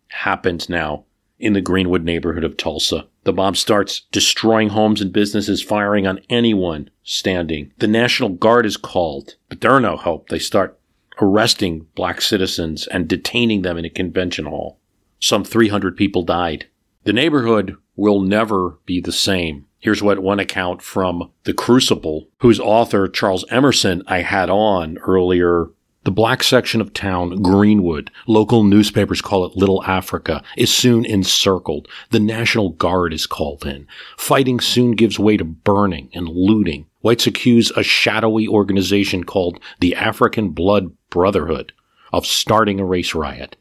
happens 0.09 0.69
now 0.69 1.05
in 1.41 1.55
the 1.55 1.61
Greenwood 1.61 2.05
neighborhood 2.05 2.45
of 2.45 2.57
Tulsa. 2.57 3.07
The 3.25 3.33
mob 3.33 3.57
starts 3.57 4.03
destroying 4.13 4.71
homes 4.71 5.01
and 5.01 5.13
businesses, 5.13 5.63
firing 5.63 6.07
on 6.07 6.21
anyone 6.29 6.91
standing. 7.03 7.73
The 7.79 7.89
National 7.89 8.29
Guard 8.29 8.67
is 8.67 8.77
called, 8.77 9.37
but 9.49 9.61
they're 9.61 9.81
no 9.81 9.97
help. 9.97 10.29
They 10.29 10.39
start 10.39 10.79
arresting 11.21 11.87
black 11.95 12.21
citizens 12.21 12.87
and 12.87 13.09
detaining 13.09 13.63
them 13.63 13.77
in 13.77 13.85
a 13.85 13.91
convention 13.91 14.47
hall. 14.47 14.79
Some 15.19 15.45
300 15.45 15.97
people 15.97 16.23
died. 16.23 16.67
The 17.05 17.13
neighborhood 17.13 17.77
will 17.97 18.21
never 18.21 18.79
be 18.87 19.01
the 19.01 19.13
same. 19.13 19.67
Here's 19.79 20.03
what 20.03 20.19
one 20.19 20.41
account 20.41 20.83
from 20.83 21.31
The 21.45 21.55
Crucible, 21.55 22.29
whose 22.41 22.61
author, 22.61 23.09
Charles 23.09 23.47
Emmerson, 23.51 24.03
I 24.07 24.21
had 24.21 24.51
on 24.51 24.99
earlier 24.99 25.69
the 26.11 26.15
black 26.15 26.43
section 26.43 26.81
of 26.81 26.93
town, 26.93 27.41
Greenwood, 27.41 28.11
local 28.27 28.65
newspapers 28.65 29.23
call 29.23 29.45
it 29.45 29.57
Little 29.57 29.85
Africa, 29.85 30.43
is 30.57 30.75
soon 30.75 31.05
encircled. 31.05 31.87
The 32.11 32.19
National 32.19 32.71
Guard 32.71 33.13
is 33.13 33.29
called 33.29 33.65
in. 33.65 33.87
Fighting 34.19 34.59
soon 34.59 34.97
gives 34.97 35.21
way 35.21 35.37
to 35.37 35.45
burning 35.45 36.11
and 36.13 36.29
looting. 36.29 36.87
Whites 37.03 37.29
accuse 37.29 37.71
a 37.77 37.85
shadowy 37.85 38.49
organization 38.49 39.23
called 39.23 39.61
the 39.79 39.95
African 39.95 40.49
Blood 40.49 40.91
Brotherhood 41.11 41.73
of 42.13 42.27
starting 42.27 42.81
a 42.81 42.85
race 42.85 43.15
riot. 43.15 43.55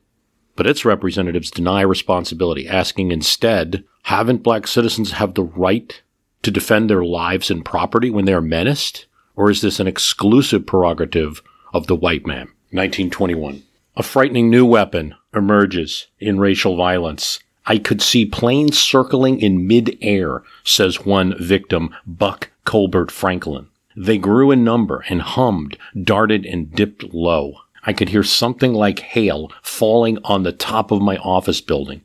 But 0.55 0.65
its 0.65 0.83
representatives 0.83 1.51
deny 1.51 1.81
responsibility, 1.81 2.67
asking 2.67 3.11
instead, 3.11 3.83
haven't 4.05 4.41
black 4.41 4.65
citizens 4.65 5.11
have 5.11 5.35
the 5.35 5.43
right 5.43 6.01
to 6.41 6.49
defend 6.49 6.89
their 6.89 7.05
lives 7.05 7.51
and 7.51 7.63
property 7.63 8.09
when 8.09 8.25
they 8.25 8.33
are 8.33 8.41
menaced? 8.41 9.05
Or 9.35 9.51
is 9.51 9.61
this 9.61 9.79
an 9.79 9.85
exclusive 9.85 10.65
prerogative 10.65 11.43
of 11.73 11.87
the 11.87 11.95
white 11.95 12.25
man. 12.25 12.47
1921. 12.71 13.63
A 13.95 14.03
frightening 14.03 14.49
new 14.49 14.65
weapon 14.65 15.15
emerges 15.33 16.07
in 16.19 16.39
racial 16.39 16.75
violence. 16.75 17.39
I 17.65 17.77
could 17.77 18.01
see 18.01 18.25
planes 18.25 18.79
circling 18.79 19.39
in 19.39 19.67
mid-air, 19.67 20.43
says 20.63 21.05
one 21.05 21.35
victim, 21.39 21.93
Buck 22.05 22.49
Colbert 22.65 23.11
Franklin. 23.11 23.67
They 23.95 24.17
grew 24.17 24.51
in 24.51 24.63
number 24.63 25.03
and 25.09 25.21
hummed, 25.21 25.77
darted 26.01 26.45
and 26.45 26.71
dipped 26.71 27.13
low. 27.13 27.55
I 27.83 27.93
could 27.93 28.09
hear 28.09 28.23
something 28.23 28.73
like 28.73 28.99
hail 28.99 29.51
falling 29.61 30.17
on 30.23 30.43
the 30.43 30.51
top 30.51 30.91
of 30.91 31.01
my 31.01 31.17
office 31.17 31.61
building. 31.61 32.01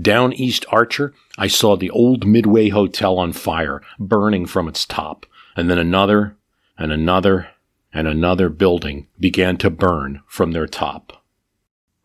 Down 0.00 0.32
East 0.32 0.64
Archer, 0.70 1.14
I 1.38 1.46
saw 1.46 1.76
the 1.76 1.90
old 1.90 2.26
Midway 2.26 2.70
Hotel 2.70 3.18
on 3.18 3.32
fire, 3.32 3.82
burning 3.98 4.46
from 4.46 4.68
its 4.68 4.84
top, 4.84 5.26
and 5.56 5.70
then 5.70 5.78
another, 5.78 6.36
and 6.76 6.90
another, 6.92 7.48
and 7.94 8.08
another 8.08 8.48
building 8.48 9.06
began 9.20 9.56
to 9.56 9.70
burn 9.70 10.20
from 10.26 10.50
their 10.50 10.66
top. 10.66 11.24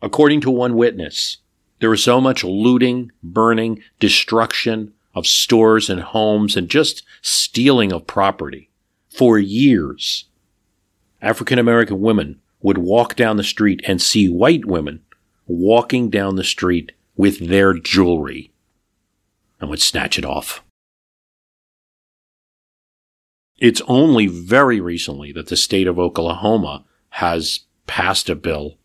According 0.02 0.42
to 0.42 0.52
one 0.52 0.76
witness, 0.76 1.38
there 1.80 1.90
was 1.90 2.04
so 2.04 2.22
much 2.22 2.44
looting, 2.44 3.12
burning, 3.24 3.82
destruction 4.00 4.94
of 5.16 5.26
stores 5.26 5.90
and 5.90 6.02
homes, 6.02 6.56
and 6.56 6.70
just 6.70 7.04
stealing 7.22 7.92
of 7.92 8.06
property 8.06 8.70
for 9.10 9.40
years. 9.40 10.26
African 11.22 11.58
American 11.58 12.00
women 12.00 12.40
would 12.62 12.78
walk 12.78 13.16
down 13.16 13.38
the 13.38 13.44
street 13.44 13.82
and 13.86 14.02
see 14.02 14.30
white 14.30 14.66
women 14.66 15.02
walking 15.48 16.10
down 16.10 16.36
the 16.36 16.44
street 16.44 16.92
with 17.18 17.48
their 17.50 17.74
jewelry 17.74 18.52
and 19.60 19.70
would 19.70 19.82
snatch 19.82 20.18
it 20.18 20.26
off. 20.26 20.64
It's 23.60 23.82
only 23.88 24.28
very 24.28 24.80
recently 24.80 25.34
that 25.34 25.48
the 25.48 25.58
state 25.58 25.88
of 25.88 26.00
Oklahoma 26.00 26.86
has 27.10 27.62
passed 27.88 28.30
a 28.30 28.36
bill 28.36 28.78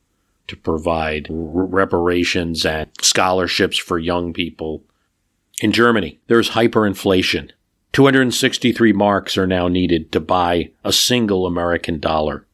to 0.48 0.56
provide 0.56 1.28
reparations 1.30 2.66
and 2.66 2.90
scholarships 3.00 3.78
for 3.78 3.98
young 3.98 4.32
people. 4.32 4.82
In 5.62 5.70
Germany, 5.70 6.18
there's 6.26 6.50
hyperinflation. 6.50 7.50
263 7.92 8.92
marks 8.92 9.38
are 9.38 9.46
now 9.46 9.68
needed 9.68 10.10
to 10.10 10.18
buy 10.18 10.70
a 10.82 10.92
single 10.92 11.46
American 11.46 12.00
dollar, 12.00 12.44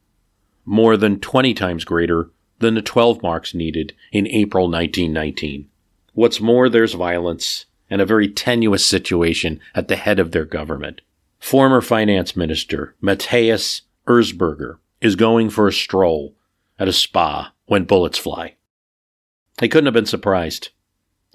more 0.63 0.95
than 0.97 1.19
20 1.19 1.55
times 1.55 1.83
greater 1.83 2.29
than 2.59 2.75
the 2.75 2.83
12 2.83 3.23
marks 3.23 3.55
needed 3.55 3.93
in 4.11 4.27
April 4.27 4.69
1919. 4.69 5.67
What's 6.13 6.39
more, 6.39 6.69
there's 6.69 6.93
violence 6.93 7.65
and 7.89 7.99
a 7.99 8.05
very 8.05 8.29
tenuous 8.29 8.85
situation 8.85 9.59
at 9.73 9.87
the 9.87 9.95
head 9.95 10.19
of 10.19 10.31
their 10.31 10.45
government. 10.45 11.01
Former 11.41 11.81
finance 11.81 12.37
minister 12.37 12.95
Matthias 13.01 13.81
Erzberger 14.07 14.77
is 15.01 15.15
going 15.15 15.49
for 15.49 15.67
a 15.67 15.73
stroll 15.73 16.35
at 16.79 16.87
a 16.87 16.93
spa 16.93 17.51
when 17.65 17.83
bullets 17.83 18.17
fly. 18.17 18.55
He 19.59 19.67
couldn't 19.67 19.87
have 19.87 19.93
been 19.93 20.05
surprised. 20.05 20.69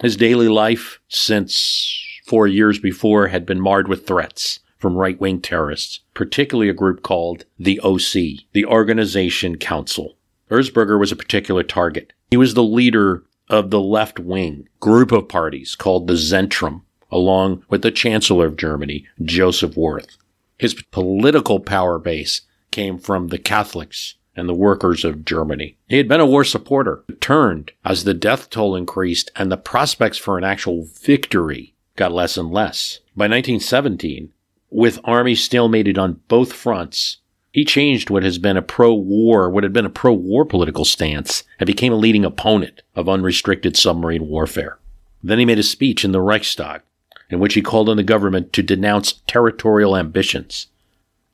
His 0.01 0.17
daily 0.17 0.49
life 0.49 1.01
since 1.09 2.03
four 2.25 2.47
years 2.47 2.79
before 2.79 3.27
had 3.29 3.45
been 3.45 3.61
marred 3.61 3.89
with 3.89 4.07
threats 4.07 4.61
from 4.79 4.97
right 4.97 5.21
wing 5.21 5.41
terrorists, 5.41 6.01
particularly 6.15 6.71
a 6.71 6.75
group 6.75 7.03
called 7.03 7.45
the 7.59 7.81
OC, 7.81 8.47
the 8.53 8.65
Organization 8.65 9.59
Consul. 9.59 10.17
Erzberger 10.51 10.99
was 10.99 11.13
a 11.13 11.17
particular 11.17 11.65
target. 11.65 12.13
He 12.31 12.37
was 12.37 12.55
the 12.55 12.63
leader 12.63 13.25
of 13.51 13.71
the 13.71 13.81
left 13.81 14.19
wing 14.21 14.69
group 14.81 15.13
of 15.13 15.29
parties 15.29 15.75
called 15.75 16.07
the 16.07 16.15
Zentrum, 16.15 16.83
along 17.11 17.65
with 17.69 17.83
the 17.83 17.91
Chancellor 17.91 18.47
of 18.47 18.57
Germany, 18.57 19.07
Joseph 19.23 19.77
Wirth. 19.77 20.17
His 20.59 20.75
political 20.91 21.61
power 21.61 21.99
base 21.99 22.43
came 22.71 22.99
from 22.99 23.29
the 23.29 23.39
Catholics 23.39 24.15
and 24.35 24.49
the 24.49 24.55
workers 24.55 25.05
of 25.05 25.25
Germany. 25.25 25.77
He 25.89 25.97
had 25.97 26.09
been 26.09 26.21
a 26.21 26.27
war 26.27 26.45
supporter, 26.45 27.05
turned 27.21 27.73
as 27.85 28.05
the 28.05 28.15
death 28.15 28.51
toll 28.51 28.77
increased 28.77 29.31
and 29.35 29.51
the 29.51 29.57
prospects 29.57 30.19
for 30.19 30.37
an 30.37 30.45
actual 30.45 30.87
victory 31.01 31.75
got 31.97 32.13
less 32.13 32.37
and 32.37 32.51
less. 32.51 33.01
By 33.17 33.25
1917, 33.25 34.31
with 34.71 35.01
armies 35.05 35.47
stalemated 35.49 35.97
on 35.97 36.21
both 36.29 36.53
fronts, 36.53 37.19
he 37.53 37.65
changed 37.65 38.11
what 38.11 38.23
has 38.23 38.37
been 38.37 38.59
a 38.59 38.63
pro-war, 38.63 39.49
what 39.49 39.65
had 39.65 39.73
been 39.73 39.87
a 39.87 39.91
pro-war 39.91 40.45
political 40.45 40.85
stance, 40.85 41.43
and 41.59 41.67
became 41.67 41.93
a 41.93 41.97
leading 41.97 42.25
opponent 42.25 42.83
of 42.95 43.09
unrestricted 43.09 43.77
submarine 43.77 44.29
warfare. 44.29 44.79
Then 45.23 45.38
he 45.38 45.47
made 45.47 45.59
a 45.59 45.62
speech 45.62 46.05
in 46.05 46.12
the 46.12 46.21
Reichstag, 46.21 46.83
in 47.31 47.41
which 47.41 47.55
he 47.55 47.62
called 47.62 47.89
on 47.89 47.97
the 47.97 48.03
government 48.03 48.53
to 48.53 48.62
denounce 48.62 49.21
territorial 49.27 49.97
ambitions 49.97 50.69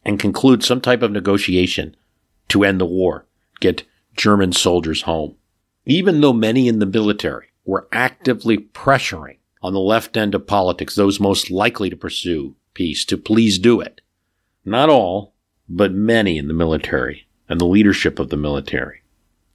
and 0.05 0.19
conclude 0.19 0.65
some 0.65 0.81
type 0.81 1.03
of 1.03 1.13
negotiation 1.13 1.97
to 2.49 2.65
end 2.65 2.81
the 2.81 2.87
war, 2.87 3.27
get 3.61 3.85
German 4.17 4.53
soldiers 4.53 5.03
home. 5.03 5.37
Even 5.87 6.21
though 6.21 6.33
many 6.33 6.69
in 6.69 6.79
the 6.79 6.87
military 6.87 7.49
were 7.65 7.89
actively 7.93 8.59
pressuring 8.59 9.37
on 9.63 9.73
the 9.73 9.81
left 9.81 10.17
end 10.17 10.35
of 10.35 10.47
politics 10.47 10.95
those 10.95 11.21
most 11.21 11.51
likely 11.51 11.89
to 11.89 11.97
pursue 11.97 12.57
peace 12.75 13.05
to 13.05 13.17
please 13.17 13.59
do 13.59 13.81
it, 13.81 14.01
not 14.65 14.89
all, 14.89 15.35
but 15.69 15.93
many 15.93 16.39
in 16.39 16.49
the 16.49 16.55
military 16.55 17.27
and 17.49 17.61
the 17.61 17.67
leadership 17.67 18.19
of 18.19 18.29
the 18.29 18.37
military. 18.37 19.02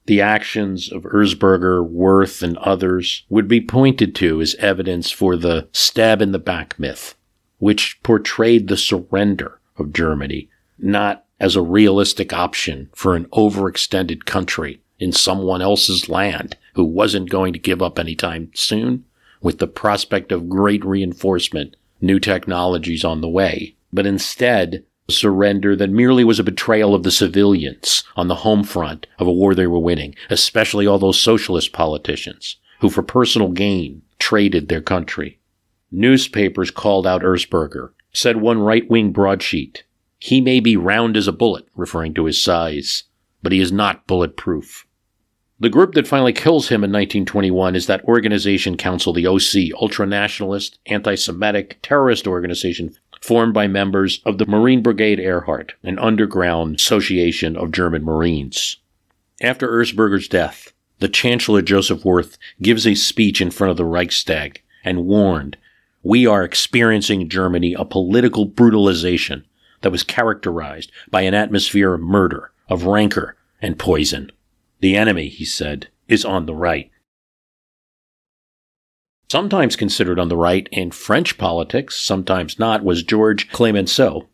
The 0.08 0.22
actions 0.22 0.90
of 0.90 1.02
Erzberger, 1.02 1.86
Wirth, 1.86 2.42
and 2.42 2.56
others 2.56 3.26
would 3.28 3.46
be 3.46 3.60
pointed 3.60 4.14
to 4.14 4.40
as 4.40 4.54
evidence 4.54 5.10
for 5.10 5.36
the 5.36 5.68
stab 5.72 6.22
in 6.22 6.32
the 6.32 6.38
back 6.38 6.78
myth, 6.78 7.14
which 7.58 8.02
portrayed 8.02 8.68
the 8.68 8.78
surrender 8.78 9.60
of 9.76 9.92
Germany 9.92 10.48
not 10.78 11.26
as 11.38 11.56
a 11.56 11.62
realistic 11.62 12.32
option 12.32 12.88
for 12.94 13.14
an 13.16 13.26
overextended 13.26 14.24
country 14.24 14.80
in 14.98 15.12
someone 15.12 15.60
else's 15.60 16.08
land 16.08 16.56
who 16.72 16.84
wasn't 16.84 17.28
going 17.28 17.52
to 17.52 17.58
give 17.58 17.82
up 17.82 17.98
anytime 17.98 18.50
soon, 18.54 19.04
with 19.42 19.58
the 19.58 19.66
prospect 19.66 20.32
of 20.32 20.48
great 20.48 20.82
reinforcement, 20.86 21.76
new 22.00 22.18
technologies 22.18 23.04
on 23.04 23.20
the 23.20 23.28
way, 23.28 23.76
but 23.92 24.06
instead 24.06 24.84
surrender 25.10 25.74
that 25.74 25.90
merely 25.90 26.22
was 26.22 26.38
a 26.38 26.44
betrayal 26.44 26.94
of 26.94 27.02
the 27.02 27.10
civilians 27.10 28.04
on 28.16 28.28
the 28.28 28.36
home 28.36 28.62
front 28.62 29.06
of 29.18 29.26
a 29.26 29.32
war 29.32 29.54
they 29.54 29.66
were 29.66 29.78
winning, 29.78 30.14
especially 30.28 30.86
all 30.86 30.98
those 30.98 31.20
socialist 31.20 31.72
politicians 31.72 32.56
who, 32.80 32.90
for 32.90 33.02
personal 33.02 33.48
gain, 33.48 34.02
traded 34.18 34.68
their 34.68 34.82
country. 34.82 35.38
Newspapers 35.90 36.70
called 36.70 37.06
out 37.06 37.22
Erzberger, 37.22 37.90
said 38.12 38.36
one 38.36 38.58
right 38.58 38.88
wing 38.90 39.10
broadsheet. 39.10 39.84
He 40.18 40.40
may 40.40 40.60
be 40.60 40.76
round 40.76 41.16
as 41.16 41.26
a 41.26 41.32
bullet, 41.32 41.66
referring 41.74 42.12
to 42.14 42.26
his 42.26 42.42
size, 42.42 43.04
but 43.42 43.52
he 43.52 43.60
is 43.60 43.72
not 43.72 44.06
bulletproof. 44.06 44.84
The 45.60 45.70
group 45.70 45.94
that 45.94 46.06
finally 46.06 46.32
kills 46.32 46.68
him 46.68 46.84
in 46.84 46.92
1921 46.92 47.74
is 47.74 47.86
that 47.86 48.04
organization 48.04 48.76
consul, 48.76 49.12
the 49.12 49.26
OC, 49.26 49.72
ultra-nationalist, 49.80 50.78
anti-Semitic, 50.86 51.78
terrorist 51.82 52.28
organization 52.28 52.94
formed 53.20 53.54
by 53.54 53.66
members 53.66 54.20
of 54.24 54.38
the 54.38 54.46
Marine 54.46 54.82
Brigade 54.82 55.18
Ehrhardt, 55.18 55.72
an 55.82 55.98
underground 55.98 56.76
association 56.76 57.56
of 57.56 57.72
German 57.72 58.04
Marines. 58.04 58.76
After 59.40 59.68
Erzberger's 59.68 60.28
death, 60.28 60.72
the 60.98 61.08
Chancellor 61.08 61.62
Joseph 61.62 62.04
Wirth 62.04 62.38
gives 62.60 62.86
a 62.86 62.94
speech 62.94 63.40
in 63.40 63.50
front 63.50 63.70
of 63.70 63.76
the 63.76 63.84
Reichstag 63.84 64.62
and 64.84 65.06
warned, 65.06 65.56
we 66.02 66.26
are 66.26 66.44
experiencing 66.44 67.28
Germany 67.28 67.74
a 67.74 67.84
political 67.84 68.44
brutalization 68.46 69.44
that 69.82 69.92
was 69.92 70.02
characterized 70.02 70.90
by 71.10 71.22
an 71.22 71.34
atmosphere 71.34 71.94
of 71.94 72.00
murder, 72.00 72.52
of 72.68 72.84
rancor, 72.84 73.36
and 73.60 73.78
poison. 73.78 74.30
The 74.80 74.96
enemy, 74.96 75.28
he 75.28 75.44
said, 75.44 75.88
is 76.08 76.24
on 76.24 76.46
the 76.46 76.54
right. 76.54 76.90
Sometimes 79.30 79.76
considered 79.76 80.18
on 80.18 80.28
the 80.28 80.38
right 80.38 80.66
in 80.72 80.90
French 80.90 81.36
politics, 81.36 82.00
sometimes 82.00 82.58
not, 82.58 82.82
was 82.82 83.02
George 83.02 83.50
Clemenceau, 83.50 84.26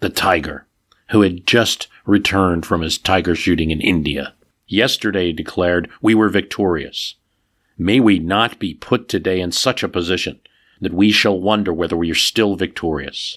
the 0.00 0.08
tiger, 0.08 0.66
who 1.10 1.20
had 1.20 1.46
just 1.46 1.86
returned 2.06 2.64
from 2.64 2.80
his 2.80 2.96
tiger 2.96 3.34
shooting 3.34 3.70
in 3.70 3.82
India. 3.82 4.34
Yesterday 4.66 5.32
declared, 5.32 5.90
We 6.00 6.14
were 6.14 6.30
victorious. 6.30 7.16
May 7.76 8.00
we 8.00 8.18
not 8.18 8.58
be 8.58 8.72
put 8.72 9.06
today 9.06 9.38
in 9.38 9.52
such 9.52 9.82
a 9.82 9.88
position 9.88 10.40
that 10.80 10.94
we 10.94 11.12
shall 11.12 11.38
wonder 11.38 11.72
whether 11.72 11.96
we 11.96 12.10
are 12.10 12.14
still 12.14 12.56
victorious. 12.56 13.36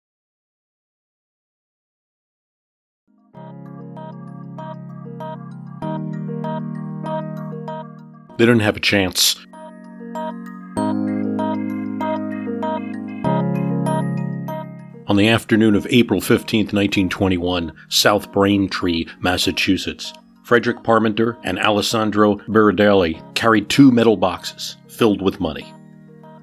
They 8.41 8.47
didn't 8.47 8.61
have 8.61 8.75
a 8.75 8.79
chance. 8.79 9.35
On 15.05 15.15
the 15.15 15.27
afternoon 15.27 15.75
of 15.75 15.85
April 15.91 16.19
15, 16.19 16.61
1921, 16.61 17.71
South 17.89 18.31
Braintree, 18.31 19.05
Massachusetts, 19.19 20.11
Frederick 20.41 20.77
Parmenter 20.77 21.37
and 21.43 21.59
Alessandro 21.59 22.37
Berardelli 22.47 23.21
carried 23.35 23.69
two 23.69 23.91
metal 23.91 24.17
boxes 24.17 24.75
filled 24.87 25.21
with 25.21 25.39
money. 25.39 25.71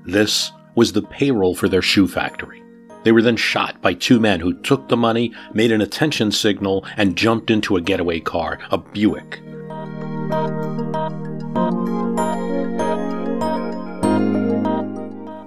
This 0.07 0.53
was 0.77 0.93
the 0.93 1.03
payroll 1.03 1.57
for 1.57 1.69
their 1.69 1.83
shoe 1.83 2.07
factory. 2.07 2.63
They 3.03 3.11
were 3.11 3.23
then 3.23 3.37
shot 3.37 3.83
by 3.83 3.95
two 3.95 4.21
men 4.21 4.39
who 4.39 4.55
took 4.55 4.89
the 4.89 4.97
money, 4.97 5.33
made 5.53 5.73
an 5.73 5.81
attention 5.81 6.31
signal, 6.31 6.87
and 6.97 7.17
jumped 7.17 7.51
into 7.51 7.75
a 7.75 7.81
getaway 7.81 8.21
car, 8.21 8.61
a 8.71 8.79
Buick. 8.79 9.41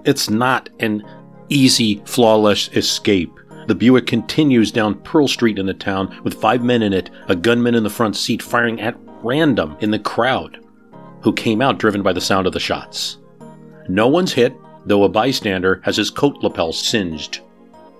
It's 0.04 0.30
not 0.30 0.70
an 0.80 1.04
easy, 1.50 2.02
flawless 2.06 2.70
escape. 2.70 3.32
The 3.68 3.76
Buick 3.76 4.08
continues 4.08 4.72
down 4.72 5.00
Pearl 5.02 5.28
Street 5.28 5.60
in 5.60 5.68
the 5.68 5.74
town 5.74 6.20
with 6.24 6.42
five 6.42 6.64
men 6.64 6.82
in 6.82 6.92
it, 6.92 7.12
a 7.28 7.36
gunman 7.36 7.76
in 7.76 7.84
the 7.84 7.90
front 7.90 8.16
seat 8.16 8.42
firing 8.42 8.82
at 8.82 8.98
random 9.22 9.78
in 9.80 9.92
the 9.92 10.00
crowd, 10.00 10.60
who 11.22 11.32
came 11.32 11.62
out 11.62 11.78
driven 11.78 12.02
by 12.02 12.14
the 12.14 12.20
sound 12.20 12.48
of 12.48 12.54
the 12.54 12.60
shots. 12.60 13.20
No 13.88 14.08
one's 14.08 14.34
hit, 14.34 14.56
though 14.88 15.04
a 15.04 15.10
bystander 15.10 15.82
has 15.84 15.98
his 15.98 16.10
coat 16.10 16.38
lapel 16.42 16.74
singed. 16.74 17.42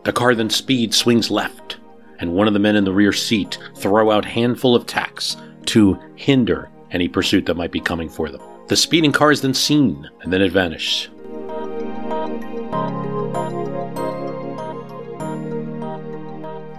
The 0.04 0.12
car 0.12 0.34
then 0.34 0.50
speeds, 0.50 0.98
swings 0.98 1.30
left, 1.30 1.78
and 2.18 2.34
one 2.34 2.48
of 2.48 2.54
the 2.54 2.60
men 2.60 2.76
in 2.76 2.84
the 2.84 2.94
rear 2.94 3.14
seat 3.14 3.60
throw 3.76 4.10
out 4.10 4.26
handful 4.26 4.76
of 4.76 4.88
tacks 4.88 5.38
to 5.68 6.00
hinder 6.16 6.71
any 6.92 7.08
pursuit 7.08 7.46
that 7.46 7.58
might 7.58 7.72
be 7.72 7.80
coming 7.80 8.10
for 8.10 8.30
them. 8.30 8.42
The 8.68 8.76
speeding 8.76 9.12
car 9.12 9.32
is 9.32 9.42
then 9.42 9.54
seen, 9.54 10.10
and 10.22 10.32
then 10.32 10.42
it 10.42 10.52
vanishes. 10.52 11.10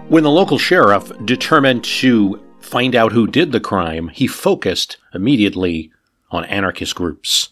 When 0.08 0.24
the 0.24 0.30
local 0.30 0.58
sheriff 0.58 1.10
determined 1.24 1.84
to 1.84 2.38
find 2.60 2.94
out 2.94 3.12
who 3.12 3.26
did 3.26 3.50
the 3.50 3.60
crime, 3.60 4.08
he 4.08 4.26
focused 4.26 4.98
immediately 5.14 5.90
on 6.30 6.44
anarchist 6.44 6.94
groups. 6.94 7.48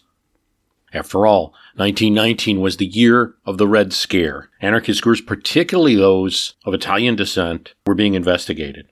After 0.93 1.25
all, 1.25 1.55
1919 1.75 2.61
was 2.61 2.77
the 2.77 2.85
year 2.85 3.33
of 3.47 3.57
the 3.57 3.67
Red 3.67 3.93
Scare. 3.93 4.49
Anarchist 4.61 5.01
groups, 5.01 5.21
particularly 5.21 5.95
those 5.95 6.53
of 6.63 6.75
Italian 6.75 7.15
descent, 7.15 7.73
were 7.87 7.95
being 7.95 8.13
investigated. 8.13 8.87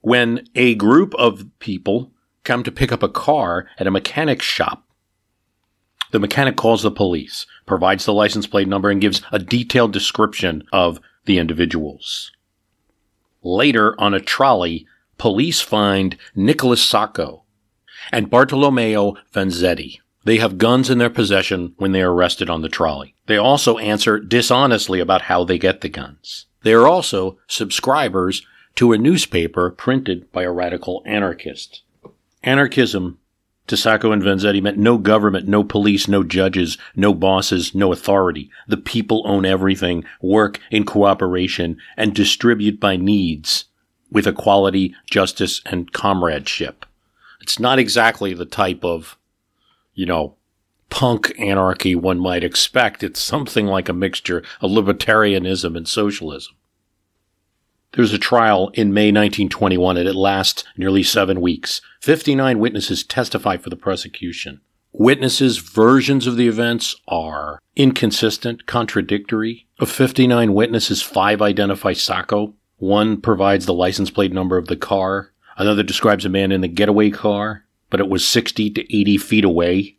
When 0.00 0.46
a 0.54 0.74
group 0.74 1.14
of 1.16 1.44
people 1.58 2.13
come 2.44 2.62
to 2.62 2.72
pick 2.72 2.92
up 2.92 3.02
a 3.02 3.08
car 3.08 3.66
at 3.78 3.86
a 3.86 3.90
mechanic's 3.90 4.44
shop, 4.44 4.84
the 6.14 6.20
mechanic 6.20 6.56
calls 6.56 6.84
the 6.84 6.92
police, 6.92 7.44
provides 7.66 8.04
the 8.04 8.12
license 8.12 8.46
plate 8.46 8.68
number, 8.68 8.88
and 8.88 9.00
gives 9.00 9.20
a 9.32 9.38
detailed 9.40 9.92
description 9.92 10.62
of 10.72 11.00
the 11.24 11.38
individuals. 11.38 12.30
Later, 13.42 14.00
on 14.00 14.14
a 14.14 14.20
trolley, 14.20 14.86
police 15.18 15.60
find 15.60 16.16
Nicholas 16.36 16.84
Sacco 16.84 17.42
and 18.12 18.30
Bartolomeo 18.30 19.16
Vanzetti. 19.32 19.98
They 20.24 20.36
have 20.38 20.56
guns 20.56 20.88
in 20.88 20.98
their 20.98 21.10
possession 21.10 21.74
when 21.78 21.90
they 21.90 22.02
are 22.02 22.14
arrested 22.14 22.48
on 22.48 22.62
the 22.62 22.68
trolley. 22.68 23.16
They 23.26 23.36
also 23.36 23.78
answer 23.78 24.20
dishonestly 24.20 25.00
about 25.00 25.22
how 25.22 25.42
they 25.42 25.58
get 25.58 25.80
the 25.80 25.88
guns. 25.88 26.46
They 26.62 26.74
are 26.74 26.86
also 26.86 27.38
subscribers 27.48 28.46
to 28.76 28.92
a 28.92 28.98
newspaper 28.98 29.70
printed 29.70 30.30
by 30.30 30.44
a 30.44 30.52
radical 30.52 31.02
anarchist. 31.06 31.82
Anarchism 32.44 33.18
to 33.66 33.76
Sacco 33.76 34.12
and 34.12 34.22
Vanzetti 34.22 34.62
meant 34.62 34.78
no 34.78 34.98
government, 34.98 35.48
no 35.48 35.64
police, 35.64 36.06
no 36.06 36.22
judges, 36.22 36.78
no 36.94 37.14
bosses, 37.14 37.74
no 37.74 37.92
authority. 37.92 38.50
The 38.68 38.76
people 38.76 39.22
own 39.26 39.44
everything, 39.44 40.04
work 40.20 40.60
in 40.70 40.84
cooperation, 40.84 41.78
and 41.96 42.14
distribute 42.14 42.78
by 42.78 42.96
needs 42.96 43.64
with 44.10 44.26
equality, 44.26 44.94
justice, 45.10 45.62
and 45.66 45.92
comradeship. 45.92 46.86
It's 47.40 47.58
not 47.58 47.78
exactly 47.78 48.34
the 48.34 48.46
type 48.46 48.84
of 48.84 49.18
you 49.94 50.06
know, 50.06 50.34
punk 50.90 51.32
anarchy 51.38 51.94
one 51.94 52.18
might 52.18 52.44
expect. 52.44 53.02
It's 53.02 53.20
something 53.20 53.66
like 53.66 53.88
a 53.88 53.94
mixture 53.94 54.42
of 54.60 54.70
libertarianism 54.70 55.76
and 55.76 55.88
socialism. 55.88 56.54
There's 57.94 58.12
a 58.12 58.18
trial 58.18 58.70
in 58.74 58.92
May 58.92 59.08
1921 59.08 59.96
and 59.96 60.08
it 60.08 60.14
lasts 60.14 60.64
nearly 60.76 61.02
seven 61.02 61.40
weeks. 61.40 61.80
59 62.00 62.58
witnesses 62.58 63.04
testify 63.04 63.56
for 63.56 63.70
the 63.70 63.76
prosecution. 63.76 64.60
Witnesses' 64.92 65.58
versions 65.58 66.26
of 66.26 66.36
the 66.36 66.46
events 66.46 66.94
are 67.08 67.60
inconsistent, 67.76 68.66
contradictory. 68.66 69.66
Of 69.78 69.90
59 69.90 70.54
witnesses, 70.54 71.02
five 71.02 71.42
identify 71.42 71.92
Sacco. 71.92 72.54
One 72.76 73.20
provides 73.20 73.66
the 73.66 73.74
license 73.74 74.10
plate 74.10 74.32
number 74.32 74.56
of 74.56 74.68
the 74.68 74.76
car. 74.76 75.32
Another 75.56 75.82
describes 75.82 76.24
a 76.24 76.28
man 76.28 76.52
in 76.52 76.60
the 76.60 76.68
getaway 76.68 77.10
car 77.10 77.64
but 77.94 78.00
it 78.00 78.08
was 78.08 78.26
60 78.26 78.70
to 78.70 78.96
80 78.96 79.18
feet 79.18 79.44
away. 79.44 79.98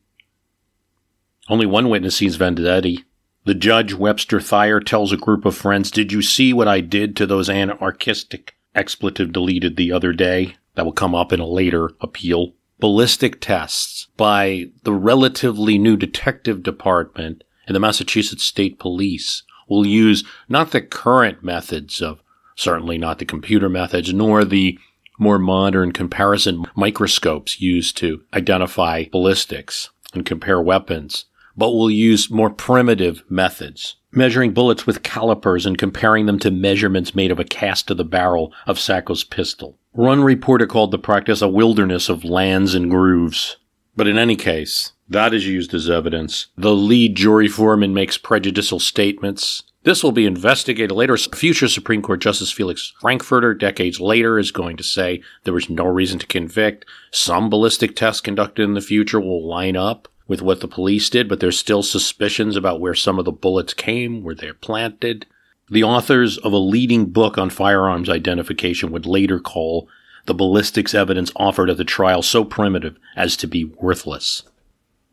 Only 1.48 1.66
one 1.66 1.88
witness 1.88 2.18
sees 2.18 2.38
Vanzetti. 2.38 3.06
The 3.46 3.54
judge, 3.54 3.94
Webster 3.94 4.42
Thayer, 4.42 4.80
tells 4.80 5.12
a 5.12 5.18
group 5.18 5.46
of 5.46 5.56
friends, 5.56 5.92
Did 5.92 6.12
you 6.12 6.24
see 6.24 6.52
what 6.52 6.68
I 6.68 6.82
did 6.82 7.16
to 7.16 7.28
those 7.28 7.48
anarchistic 7.48 8.56
expletive 8.74 9.32
deleted 9.32 9.76
the 9.76 9.92
other 9.92 10.14
day? 10.14 10.56
That 10.74 10.84
will 10.84 10.94
come 10.94 11.14
up 11.14 11.32
in 11.32 11.40
a 11.40 11.46
later 11.46 11.92
appeal. 12.02 12.54
Ballistic 12.80 13.40
tests 13.40 14.08
by 14.18 14.72
the 14.84 14.94
relatively 14.94 15.78
new 15.78 15.96
detective 15.96 16.64
department 16.64 17.44
in 17.68 17.74
the 17.74 17.80
Massachusetts 17.80 18.44
State 18.44 18.80
Police 18.80 19.44
will 19.70 19.86
use 19.86 20.24
not 20.50 20.72
the 20.72 20.82
current 20.82 21.44
methods 21.44 22.02
of, 22.02 22.24
certainly 22.56 22.98
not 22.98 23.20
the 23.20 23.26
computer 23.26 23.70
methods, 23.70 24.12
nor 24.12 24.44
the 24.44 24.80
more 25.20 25.40
modern 25.40 25.92
comparison 25.92 26.66
microscopes 26.76 27.62
used 27.62 27.96
to 27.98 28.24
identify 28.34 29.06
ballistics 29.12 29.92
and 30.14 30.26
compare 30.26 30.60
weapons, 30.60 31.26
but 31.58 31.72
will 31.72 31.91
use 31.91 32.30
more 32.30 32.50
primitive 32.50 33.24
methods, 33.30 33.96
measuring 34.12 34.54
bullets 34.54 34.86
with 34.86 35.04
calipers 35.04 35.65
and 35.65 35.78
comparing 35.78 36.26
them 36.26 36.39
to 36.39 36.52
measurements 36.52 37.15
made 37.15 37.32
of 37.32 37.39
a 37.39 37.46
cast 37.46 37.89
of 37.91 37.98
the 37.98 38.04
barrel 38.06 38.54
of 38.65 38.80
Sacco's 38.80 39.24
pistol. 39.24 39.78
One 39.91 40.24
reporter 40.24 40.68
called 40.68 40.91
the 40.91 41.00
practice 41.00 41.41
a 41.41 41.48
wilderness 41.48 42.10
of 42.10 42.26
lands 42.26 42.76
and 42.76 42.89
grooves. 42.89 43.58
But 43.96 44.08
in 44.08 44.18
any 44.18 44.36
case, 44.36 44.91
that 45.08 45.34
is 45.34 45.48
used 45.48 45.74
as 45.74 45.89
evidence. 45.89 46.48
The 46.58 46.76
lead 46.76 47.15
jury 47.15 47.48
foreman 47.48 47.94
makes 47.94 48.18
prejudicial 48.18 48.80
statements. 48.80 49.63
This 49.84 50.04
will 50.04 50.12
be 50.12 50.26
investigated 50.26 50.91
later. 50.91 51.15
Future 51.15 51.68
Supreme 51.68 52.02
Court 52.02 52.20
Justice 52.20 52.52
Felix 52.52 52.91
Frankfurter, 53.00 53.54
decades 53.54 54.02
later, 54.02 54.38
is 54.39 54.52
going 54.52 54.76
to 54.78 54.84
say 54.84 55.22
there 55.44 55.54
was 55.54 55.70
no 55.70 55.86
reason 55.86 56.20
to 56.20 56.28
convict. 56.28 56.86
Some 57.12 57.50
ballistic 57.50 57.96
tests 57.96 58.20
conducted 58.20 58.63
in 58.63 58.74
the 58.74 58.82
future 58.82 59.22
will 59.22 59.48
line 59.48 59.78
up 59.78 60.10
with 60.28 60.42
what 60.42 60.60
the 60.60 60.68
police 60.68 61.10
did, 61.10 61.30
but 61.30 61.40
there's 61.40 61.60
still 61.60 61.84
suspicions 61.84 62.56
about 62.56 62.80
where 62.80 62.96
some 62.96 63.20
of 63.20 63.26
the 63.26 63.32
bullets 63.32 63.74
came, 63.74 64.24
where 64.24 64.36
they're 64.36 64.54
planted. 64.54 65.26
The 65.70 65.84
authors 65.84 66.38
of 66.40 66.54
a 66.54 66.58
leading 66.58 67.08
book 67.08 67.38
on 67.38 67.50
firearms 67.50 68.10
identification 68.10 68.92
would 68.92 69.06
later 69.06 69.40
call 69.40 69.88
the 70.26 70.34
ballistics 70.34 70.94
evidence 70.94 71.32
offered 71.36 71.70
at 71.70 71.78
the 71.78 71.84
trial 71.84 72.22
so 72.22 72.44
primitive 72.44 72.98
as 73.16 73.38
to 73.38 73.48
be 73.48 73.66
worthless. 73.66 74.44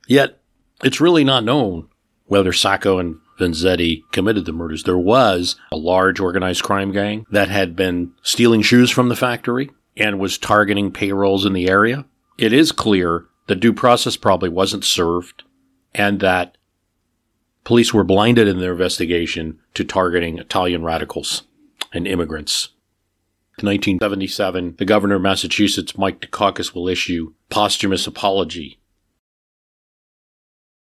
Yet, 0.06 0.40
it's 0.82 1.00
really 1.00 1.24
not 1.24 1.44
known 1.44 1.88
whether 2.26 2.52
Sacco 2.52 2.98
and 2.98 3.18
Vanzetti 3.38 4.02
committed 4.12 4.44
the 4.44 4.52
murders. 4.52 4.84
There 4.84 4.98
was 4.98 5.56
a 5.70 5.76
large 5.76 6.20
organized 6.20 6.62
crime 6.62 6.92
gang 6.92 7.26
that 7.30 7.48
had 7.48 7.76
been 7.76 8.12
stealing 8.22 8.62
shoes 8.62 8.90
from 8.90 9.08
the 9.08 9.16
factory 9.16 9.70
and 9.96 10.18
was 10.18 10.38
targeting 10.38 10.90
payrolls 10.90 11.44
in 11.44 11.52
the 11.52 11.68
area. 11.68 12.06
It 12.38 12.52
is 12.52 12.72
clear 12.72 13.26
that 13.46 13.60
due 13.60 13.72
process 13.72 14.16
probably 14.16 14.48
wasn't 14.48 14.84
served 14.84 15.42
and 15.94 16.20
that 16.20 16.56
police 17.64 17.92
were 17.92 18.04
blinded 18.04 18.48
in 18.48 18.58
their 18.58 18.72
investigation 18.72 19.58
to 19.74 19.84
targeting 19.84 20.38
Italian 20.38 20.84
radicals 20.84 21.42
and 21.92 22.06
immigrants. 22.06 22.70
In 23.58 23.66
1977, 23.66 24.76
the 24.78 24.84
governor 24.84 25.16
of 25.16 25.22
Massachusetts, 25.22 25.98
Mike 25.98 26.20
Dukakis, 26.20 26.74
will 26.74 26.88
issue 26.88 27.34
posthumous 27.50 28.06
apology. 28.06 28.78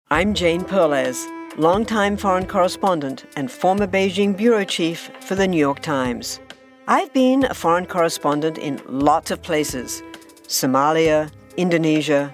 I'm 0.10 0.34
Jane 0.34 0.64
Perlez 0.64 1.28
longtime 1.58 2.18
foreign 2.18 2.48
correspondent 2.48 3.26
and 3.36 3.52
former 3.52 3.88
Beijing 3.88 4.36
bureau 4.36 4.64
chief 4.64 5.12
for 5.22 5.36
the 5.36 5.48
New 5.48 5.58
York 5.58 5.82
Times. 5.82 6.40
I've 6.88 7.14
been 7.14 7.46
a 7.46 7.54
foreign 7.54 7.86
correspondent 7.86 8.58
in 8.58 8.82
lots 8.88 9.32
of 9.32 9.42
places 9.42 10.02
Somalia, 10.48 11.32
Indonesia, 11.58 12.34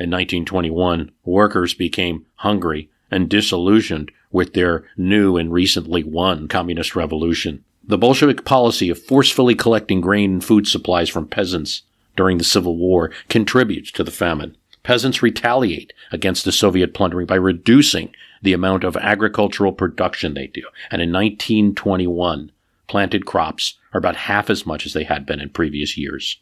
in 0.00 0.10
1921, 0.10 1.10
workers 1.24 1.74
became 1.74 2.24
hungry 2.36 2.88
and 3.10 3.28
disillusioned 3.28 4.10
with 4.32 4.54
their 4.54 4.84
new 4.96 5.36
and 5.36 5.52
recently 5.52 6.02
won 6.02 6.48
communist 6.48 6.96
revolution. 6.96 7.62
The 7.84 7.98
Bolshevik 7.98 8.46
policy 8.46 8.88
of 8.88 9.02
forcefully 9.02 9.54
collecting 9.54 10.00
grain 10.00 10.32
and 10.32 10.44
food 10.44 10.66
supplies 10.66 11.10
from 11.10 11.28
peasants 11.28 11.82
during 12.16 12.38
the 12.38 12.44
Civil 12.44 12.78
War 12.78 13.10
contributes 13.28 13.92
to 13.92 14.02
the 14.02 14.10
famine. 14.10 14.56
Peasants 14.82 15.22
retaliate 15.22 15.92
against 16.10 16.46
the 16.46 16.52
Soviet 16.52 16.94
plundering 16.94 17.26
by 17.26 17.34
reducing 17.34 18.14
the 18.40 18.54
amount 18.54 18.84
of 18.84 18.96
agricultural 18.96 19.72
production 19.72 20.32
they 20.32 20.46
do. 20.46 20.62
And 20.90 21.02
in 21.02 21.12
1921, 21.12 22.52
planted 22.88 23.26
crops 23.26 23.76
are 23.92 23.98
about 23.98 24.16
half 24.16 24.48
as 24.48 24.64
much 24.64 24.86
as 24.86 24.94
they 24.94 25.04
had 25.04 25.26
been 25.26 25.40
in 25.40 25.50
previous 25.50 25.98
years. 25.98 26.38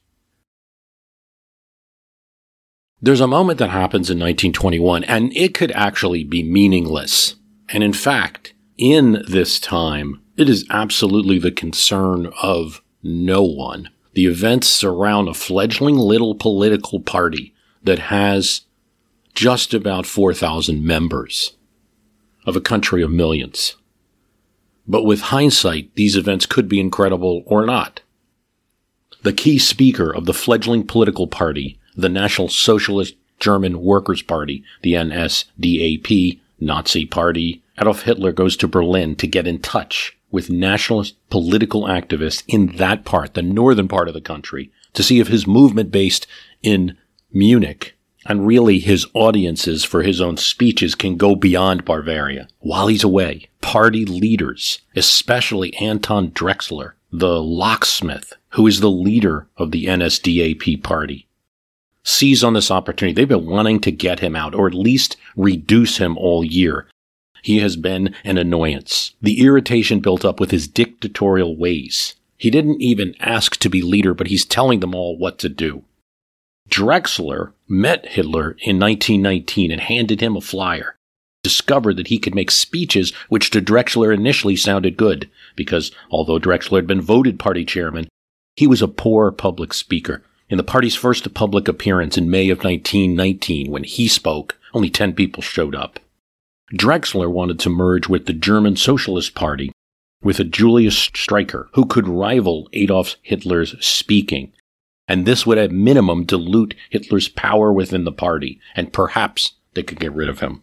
There's 3.00 3.20
a 3.20 3.28
moment 3.28 3.61
that 3.61 3.70
happens 3.70 4.11
in 4.11 4.18
1921, 4.18 5.04
and 5.04 5.32
it 5.37 5.54
could 5.54 5.70
actually 5.72 6.24
be 6.24 6.42
meaningless. 6.42 7.37
And 7.68 7.84
in 7.84 7.92
fact, 7.92 8.54
in 8.76 9.22
this 9.28 9.61
time, 9.61 10.20
it 10.37 10.48
is 10.48 10.66
absolutely 10.68 11.38
the 11.38 11.52
concern 11.52 12.32
of 12.42 12.82
no 13.02 13.42
one. 13.42 13.90
The 14.14 14.26
events 14.26 14.66
surround 14.66 15.28
a 15.28 15.34
fledgling 15.34 15.96
little 15.96 16.34
political 16.34 16.98
party 16.98 17.54
that 17.84 18.00
has 18.00 18.62
just 19.32 19.72
about 19.72 20.04
4,000 20.04 20.84
members 20.84 21.56
of 22.46 22.56
a 22.56 22.61
country 22.61 23.02
of 23.02 23.12
millions. 23.12 23.76
But 24.88 25.04
with 25.04 25.20
hindsight, 25.20 25.94
these 25.94 26.16
events 26.16 26.46
could 26.46 26.68
be 26.68 26.80
incredible 26.80 27.44
or 27.46 27.64
not. 27.64 28.00
The 29.22 29.32
key 29.32 29.58
speaker 29.58 30.12
of 30.12 30.24
the 30.24 30.34
fledgling 30.34 30.84
political 30.84 31.28
party 31.28 31.78
the 31.98 32.08
National 32.08 32.48
Socialist 32.48 33.16
German 33.40 33.82
Workers' 33.82 34.22
Party, 34.22 34.62
the 34.82 34.92
NSDAP, 34.92 36.40
Nazi 36.61 37.04
Party. 37.04 37.62
Adolf 37.78 38.02
Hitler 38.02 38.32
goes 38.32 38.56
to 38.56 38.68
Berlin 38.68 39.16
to 39.16 39.26
get 39.26 39.46
in 39.46 39.58
touch 39.58 40.16
with 40.30 40.48
nationalist 40.48 41.16
political 41.28 41.82
activists 41.82 42.44
in 42.46 42.76
that 42.76 43.04
part, 43.04 43.34
the 43.34 43.42
northern 43.42 43.88
part 43.88 44.08
of 44.08 44.14
the 44.14 44.20
country, 44.20 44.70
to 44.94 45.02
see 45.02 45.20
if 45.20 45.28
his 45.28 45.46
movement 45.46 45.90
based 45.90 46.26
in 46.62 46.96
Munich 47.32 47.96
and 48.26 48.46
really 48.46 48.78
his 48.78 49.06
audiences 49.14 49.84
for 49.84 50.02
his 50.02 50.20
own 50.20 50.37
speeches 50.37 50.94
can 50.94 51.16
go 51.16 51.34
beyond 51.34 51.84
Bavaria. 51.84 52.48
While 52.61 52.88
he's 52.88 53.04
away, 53.04 53.48
party 53.61 54.04
leaders, 54.04 54.80
especially 54.94 55.74
Anton 55.76 56.30
Drexler, 56.30 56.92
the 57.11 57.42
locksmith, 57.42 58.34
who 58.50 58.66
is 58.66 58.80
the 58.80 58.90
leader 58.90 59.48
of 59.56 59.70
the 59.70 59.87
NSDAP 59.87 60.82
party, 60.82 61.28
seize 62.09 62.42
on 62.42 62.55
this 62.55 62.71
opportunity. 62.71 63.14
They've 63.14 63.29
been 63.29 63.47
wanting 63.47 63.81
to 63.81 63.92
get 63.92 64.21
him 64.21 64.35
out 64.35 64.55
or 64.55 64.66
at 64.66 64.75
least 64.75 65.16
reduce 65.37 65.99
him 65.99 66.16
all 66.16 66.42
year. 66.42 66.87
He 67.42 67.59
has 67.59 67.77
been 67.77 68.14
an 68.25 68.38
annoyance. 68.38 69.14
The 69.21 69.40
irritation 69.40 70.01
built 70.01 70.25
up 70.25 70.40
with 70.40 70.51
his 70.51 70.66
dictatorial 70.66 71.57
ways. 71.57 72.14
He 72.37 72.51
didn't 72.51 72.81
even 72.81 73.14
ask 73.21 73.57
to 73.59 73.68
be 73.68 73.83
leader, 73.83 74.14
but 74.14 74.29
he's 74.29 74.44
telling 74.44 74.81
them 74.81 74.94
all 74.94 75.18
what 75.18 75.38
to 75.40 75.49
do. 75.49 75.85
Drexler 76.68 77.53
met 77.68 78.07
Hitler 78.07 78.57
in 78.61 78.79
1919 78.79 79.71
and 79.71 79.81
handed 79.81 80.21
him 80.21 80.37
a 80.37 80.40
flyer. 80.40 80.97
Discovered 81.42 81.97
that 81.97 82.09
he 82.09 82.18
could 82.18 82.35
make 82.35 82.51
speeches 82.51 83.12
which 83.29 83.51
to 83.51 83.61
Drexler 83.61 84.12
initially 84.12 84.57
sounded 84.57 84.97
good, 84.97 85.31
because 85.57 85.92
although 86.11 86.38
Drexler 86.38 86.79
had 86.79 86.87
been 86.87 87.01
voted 87.01 87.38
party 87.38 87.64
chairman, 87.64 88.09
he 88.57 88.66
was 88.66 88.83
a 88.83 88.88
poor 88.88 89.31
public 89.31 89.73
speaker. 89.73 90.23
In 90.48 90.56
the 90.56 90.64
party's 90.64 90.94
first 90.94 91.32
public 91.34 91.68
appearance 91.68 92.16
in 92.16 92.30
May 92.30 92.48
of 92.48 92.58
1919, 92.58 93.70
when 93.70 93.84
he 93.84 94.08
spoke, 94.08 94.58
only 94.72 94.88
10 94.88 95.12
people 95.12 95.42
showed 95.42 95.74
up. 95.74 96.00
Drexler 96.72 97.30
wanted 97.30 97.58
to 97.61 97.70
merge 97.70 98.08
with 98.08 98.26
the 98.26 98.32
German 98.32 98.76
Socialist 98.76 99.34
Party 99.34 99.72
with 100.22 100.40
a 100.40 100.44
Julius 100.44 100.96
Streicher 101.11 101.66
who 101.74 101.87
could 101.87 102.08
rival 102.08 102.68
Adolf 102.72 103.16
Hitler's 103.22 103.74
speaking. 103.84 104.52
And 105.06 105.24
this 105.24 105.46
would 105.46 105.58
at 105.58 105.70
minimum 105.70 106.24
dilute 106.24 106.74
Hitler's 106.90 107.28
power 107.28 107.72
within 107.72 108.04
the 108.04 108.12
party, 108.12 108.61
and 108.74 108.92
perhaps 108.92 109.52
they 109.74 109.82
could 109.82 110.00
get 110.00 110.12
rid 110.12 110.28
of 110.28 110.40
him. 110.40 110.62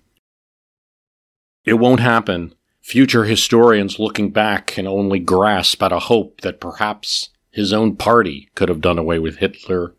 It 1.63 1.75
won't 1.75 1.99
happen. 1.99 2.53
Future 2.81 3.23
historians 3.23 3.97
looking 3.97 4.29
back 4.29 4.67
can 4.67 4.85
only 4.85 5.17
grasp 5.17 5.81
at 5.81 5.91
a 5.91 5.99
hope 5.99 6.41
that 6.41 6.59
perhaps 6.59 7.29
his 7.55 7.71
own 7.71 7.95
party 7.95 8.49
could 8.53 8.67
have 8.67 8.81
done 8.81 8.99
away 8.99 9.17
with 9.17 9.37
Hitler 9.37 9.93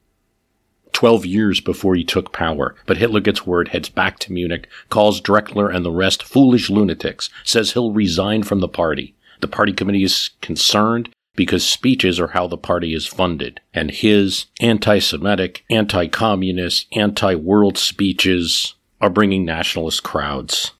12 0.93 1.25
years 1.25 1.59
before 1.63 1.95
he 1.95 2.05
took 2.05 2.31
power. 2.31 2.75
But 2.85 2.99
Hitler 2.99 3.21
gets 3.21 3.47
word, 3.47 3.69
heads 3.69 3.89
back 3.89 4.19
to 4.19 4.33
Munich, 4.33 4.69
calls 4.91 5.23
Drexler 5.23 5.75
and 5.75 5.83
the 5.83 5.91
rest 5.91 6.23
foolish 6.23 6.69
lunatics, 6.69 7.31
says 7.45 7.73
he'll 7.73 7.93
resign 7.93 8.43
from 8.43 8.61
the 8.61 8.69
party. 8.69 9.15
The 9.41 9.49
party 9.49 9.73
committee 9.73 10.03
is 10.03 10.33
concerned 10.43 11.09
because 11.35 11.67
speeches 11.67 12.21
are 12.21 12.29
how 12.29 12.47
the 12.47 12.59
party 12.59 12.93
is 12.93 13.07
funded, 13.07 13.63
and 13.73 13.91
his 13.91 14.47
anti 14.61 14.99
Semitic, 14.99 15.65
anti 15.71 16.09
communist, 16.09 16.87
anti 16.93 17.35
world 17.35 17.79
speeches 17.79 18.75
are 19.01 19.09
bringing 19.09 19.47
nationalist 19.47 20.03
crowds. 20.03 20.73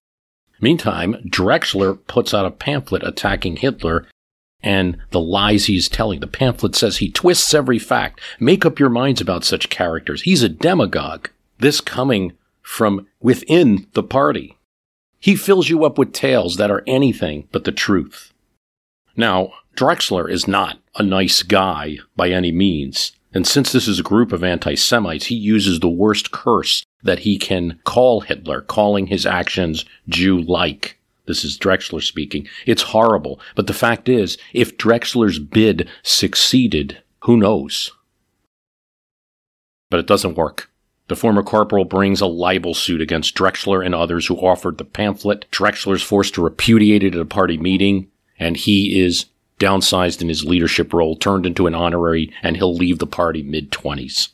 Meantime, 0.61 1.17
Drexler 1.27 1.99
puts 2.07 2.35
out 2.35 2.45
a 2.45 2.51
pamphlet 2.51 3.03
attacking 3.03 3.57
Hitler 3.57 4.07
and 4.63 4.99
the 5.11 5.21
lies 5.21 5.67
he's 5.67 5.89
telling. 5.89 6.21
The 6.21 6.27
pamphlet 6.27 6.75
says 6.75 6.99
he 6.99 7.11
twists 7.11 7.53
every 7.55 7.79
fact. 7.79 8.21
Make 8.41 8.65
up 8.65 8.79
your 8.79 8.89
minds 8.89 9.21
about 9.21 9.45
such 9.45 9.71
characters. 9.71 10.23
He's 10.23 10.43
a 10.43 10.49
demagogue. 10.49 11.29
This 11.59 11.81
coming 11.81 12.33
from 12.63 13.07
within 13.21 13.87
the 13.93 14.03
party. 14.03 14.59
He 15.19 15.37
fills 15.37 15.69
you 15.69 15.85
up 15.85 15.99
with 15.99 16.13
tales 16.13 16.57
that 16.57 16.71
are 16.71 16.83
anything 16.87 17.49
but 17.53 17.65
the 17.65 17.73
truth. 17.73 18.33
Now, 19.17 19.53
Drexler 19.77 20.31
is 20.31 20.49
not 20.49 20.79
a 20.97 21.03
nice 21.03 21.43
guy 21.43 21.99
by 22.17 22.31
any 22.31 22.53
means. 22.53 23.13
And 23.33 23.47
since 23.47 23.73
this 23.73 23.87
is 23.87 23.99
a 23.99 24.05
group 24.05 24.33
of 24.33 24.43
anti 24.43 24.75
Semites, 24.75 25.27
he 25.27 25.35
uses 25.35 25.81
the 25.81 25.89
worst 25.89 26.31
curse 26.31 26.85
that 27.03 27.21
he 27.21 27.39
can 27.39 27.79
call 27.85 28.23
Hitler, 28.23 28.63
calling 28.63 29.07
his 29.07 29.27
actions 29.27 29.85
Jew 30.09 30.41
like. 30.41 30.99
This 31.27 31.45
is 31.45 31.59
Drexler 31.59 32.03
speaking. 32.03 32.49
It's 32.67 32.83
horrible. 32.83 33.41
But 33.55 33.67
the 33.67 33.75
fact 33.75 34.09
is, 34.09 34.39
if 34.53 34.77
Drexler's 34.77 35.39
bid 35.39 35.89
succeeded, 36.03 37.03
who 37.25 37.37
knows? 37.37 37.91
But 39.91 40.01
it 40.01 40.07
doesn't 40.07 40.37
work. 40.37 40.71
The 41.09 41.17
former 41.17 41.43
corporal 41.43 41.85
brings 41.85 42.21
a 42.21 42.27
libel 42.27 42.75
suit 42.75 43.01
against 43.01 43.37
Drexler 43.37 43.85
and 43.85 43.95
others 43.95 44.27
who 44.27 44.37
offered 44.37 44.79
the 44.79 44.85
pamphlet. 44.85 45.47
Drexler's 45.53 46.03
forced 46.03 46.35
to 46.35 46.43
repudiate 46.43 47.05
it 47.05 47.15
at 47.15 47.21
a 47.21 47.25
party 47.25 47.57
meeting, 47.57 48.09
and 48.39 48.57
he 48.57 49.01
is 49.01 49.27
downsized 49.61 50.21
in 50.21 50.29
his 50.29 50.45
leadership 50.45 50.93
role, 50.93 51.17
turned 51.17 51.47
into 51.47 51.67
an 51.67 51.75
honorary, 51.75 52.33
and 52.43 52.57
he'll 52.57 52.75
leave 52.75 52.99
the 52.99 53.07
party 53.07 53.43
mid 53.43 53.71
20s. 53.71 54.31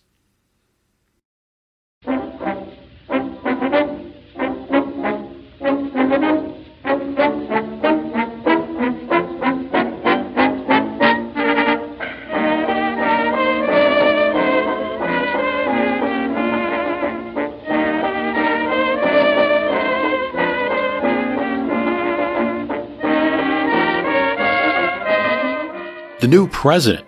The 26.23 26.29
new 26.29 26.47
president, 26.47 27.05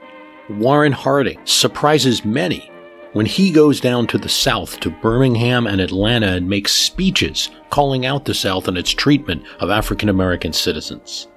Warren 0.50 0.90
Harding, 0.90 1.38
surprises 1.44 2.24
many 2.24 2.68
when 3.12 3.26
he 3.26 3.52
goes 3.52 3.80
down 3.80 4.08
to 4.08 4.18
the 4.18 4.28
South 4.28 4.80
to 4.80 4.90
Birmingham 4.90 5.68
and 5.68 5.80
Atlanta 5.80 6.32
and 6.32 6.48
makes 6.48 6.74
speeches 6.74 7.48
calling 7.70 8.04
out 8.04 8.24
the 8.24 8.34
South 8.34 8.66
and 8.66 8.76
its 8.76 8.90
treatment 8.90 9.44
of 9.60 9.70
African 9.70 10.08
American 10.08 10.52
citizens. 10.52 11.28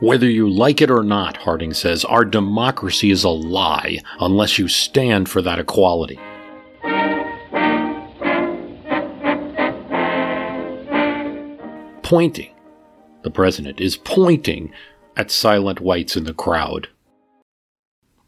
Whether 0.00 0.30
you 0.30 0.48
like 0.48 0.80
it 0.80 0.90
or 0.90 1.02
not, 1.02 1.36
Harding 1.36 1.74
says, 1.74 2.06
our 2.06 2.24
democracy 2.24 3.10
is 3.10 3.24
a 3.24 3.28
lie 3.28 3.98
unless 4.18 4.58
you 4.58 4.66
stand 4.66 5.28
for 5.28 5.42
that 5.42 5.58
equality. 5.58 6.18
Pointing. 12.04 12.54
The 13.22 13.30
president 13.30 13.80
is 13.80 13.96
pointing 13.96 14.72
at 15.16 15.30
silent 15.30 15.80
whites 15.80 16.16
in 16.16 16.24
the 16.24 16.34
crowd. 16.34 16.88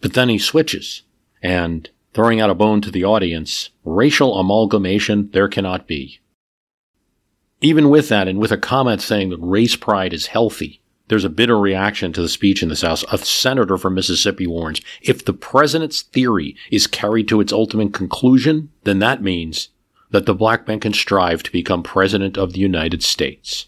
But 0.00 0.14
then 0.14 0.30
he 0.30 0.38
switches, 0.38 1.02
and 1.42 1.90
throwing 2.14 2.40
out 2.40 2.48
a 2.48 2.54
bone 2.54 2.80
to 2.80 2.90
the 2.90 3.04
audience, 3.04 3.68
racial 3.84 4.38
amalgamation 4.38 5.28
there 5.32 5.46
cannot 5.46 5.86
be. 5.86 6.20
Even 7.60 7.90
with 7.90 8.08
that, 8.08 8.26
and 8.26 8.38
with 8.38 8.50
a 8.50 8.56
comment 8.56 9.02
saying 9.02 9.28
that 9.28 9.40
race 9.40 9.76
pride 9.76 10.14
is 10.14 10.28
healthy, 10.28 10.80
there's 11.08 11.24
a 11.24 11.28
bitter 11.28 11.58
reaction 11.58 12.14
to 12.14 12.22
the 12.22 12.30
speech 12.30 12.62
in 12.62 12.70
this 12.70 12.80
House. 12.80 13.04
A 13.12 13.18
senator 13.18 13.76
from 13.76 13.94
Mississippi 13.94 14.46
warns 14.46 14.80
if 15.02 15.22
the 15.22 15.34
president's 15.34 16.00
theory 16.00 16.56
is 16.70 16.86
carried 16.86 17.28
to 17.28 17.40
its 17.40 17.52
ultimate 17.52 17.92
conclusion, 17.92 18.70
then 18.84 19.00
that 19.00 19.22
means 19.22 19.68
that 20.10 20.26
the 20.26 20.34
black 20.34 20.66
man 20.68 20.80
can 20.80 20.92
strive 20.92 21.42
to 21.42 21.52
become 21.52 21.82
president 21.82 22.36
of 22.36 22.52
the 22.52 22.60
United 22.60 23.02
States. 23.02 23.66